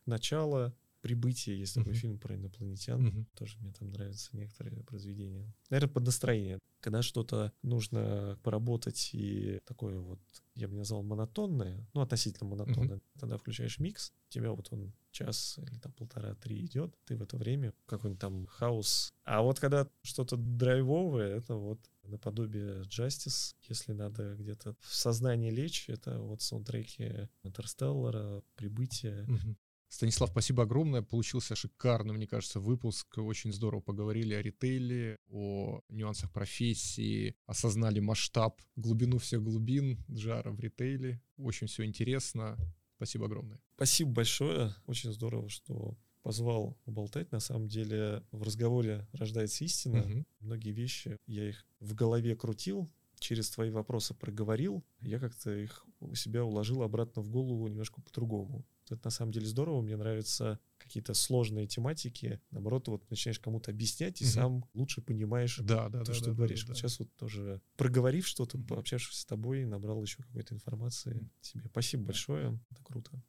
[0.07, 2.01] начало, прибытие, есть такой Мгм.
[2.01, 3.03] фильм про инопланетян.
[3.03, 3.27] Мгм.
[3.35, 5.53] Тоже мне там нравятся некоторые произведения.
[5.71, 6.59] Наверное, под настроение.
[6.81, 10.21] Когда что-то нужно поработать и такое вот,
[10.55, 15.59] я бы назвал монотонное, ну, относительно монотонное, тогда включаешь микс, у тебя вот он час
[15.59, 19.13] или там полтора-три идет, ты в это время какой-нибудь там хаос.
[19.25, 25.89] А вот когда что-то драйвовое, это вот наподобие Justice, если надо где-то в сознание лечь,
[25.89, 29.25] это вот саундтреки Интерстеллара, Прибытие.
[29.27, 29.57] Мгм.
[29.91, 31.03] Станислав, спасибо огромное.
[31.03, 33.19] Получился шикарный, мне кажется, выпуск.
[33.19, 40.61] Очень здорово поговорили о ритейле, о нюансах профессии, осознали масштаб, глубину всех глубин джара в
[40.61, 41.21] ритейле.
[41.37, 42.57] Очень все интересно.
[42.97, 43.59] Спасибо огромное.
[43.75, 44.73] Спасибо большое.
[44.87, 47.33] Очень здорово, что позвал поболтать.
[47.33, 50.05] На самом деле в разговоре рождается истина.
[50.05, 50.27] Мгм.
[50.39, 52.89] Многие вещи я их в голове крутил,
[53.19, 58.65] через твои вопросы проговорил, я как-то их у себя уложил обратно в голову немножко по-другому.
[58.95, 62.41] Это на самом деле здорово, мне нравятся какие-то сложные тематики.
[62.51, 64.33] Наоборот, вот начинаешь кому-то объяснять и Мгм.
[64.33, 66.15] сам лучше понимаешь Да, да, то, да.
[66.15, 66.63] что да, да, говоришь.
[66.63, 66.81] да, Вот да.
[66.81, 68.67] сейчас вот тоже проговорив что-то, Мгм.
[68.67, 71.31] пообщавшись с тобой, набрал еще какой-то информации Мгм.
[71.41, 71.69] себе.
[71.71, 73.23] Спасибо большое, это круто.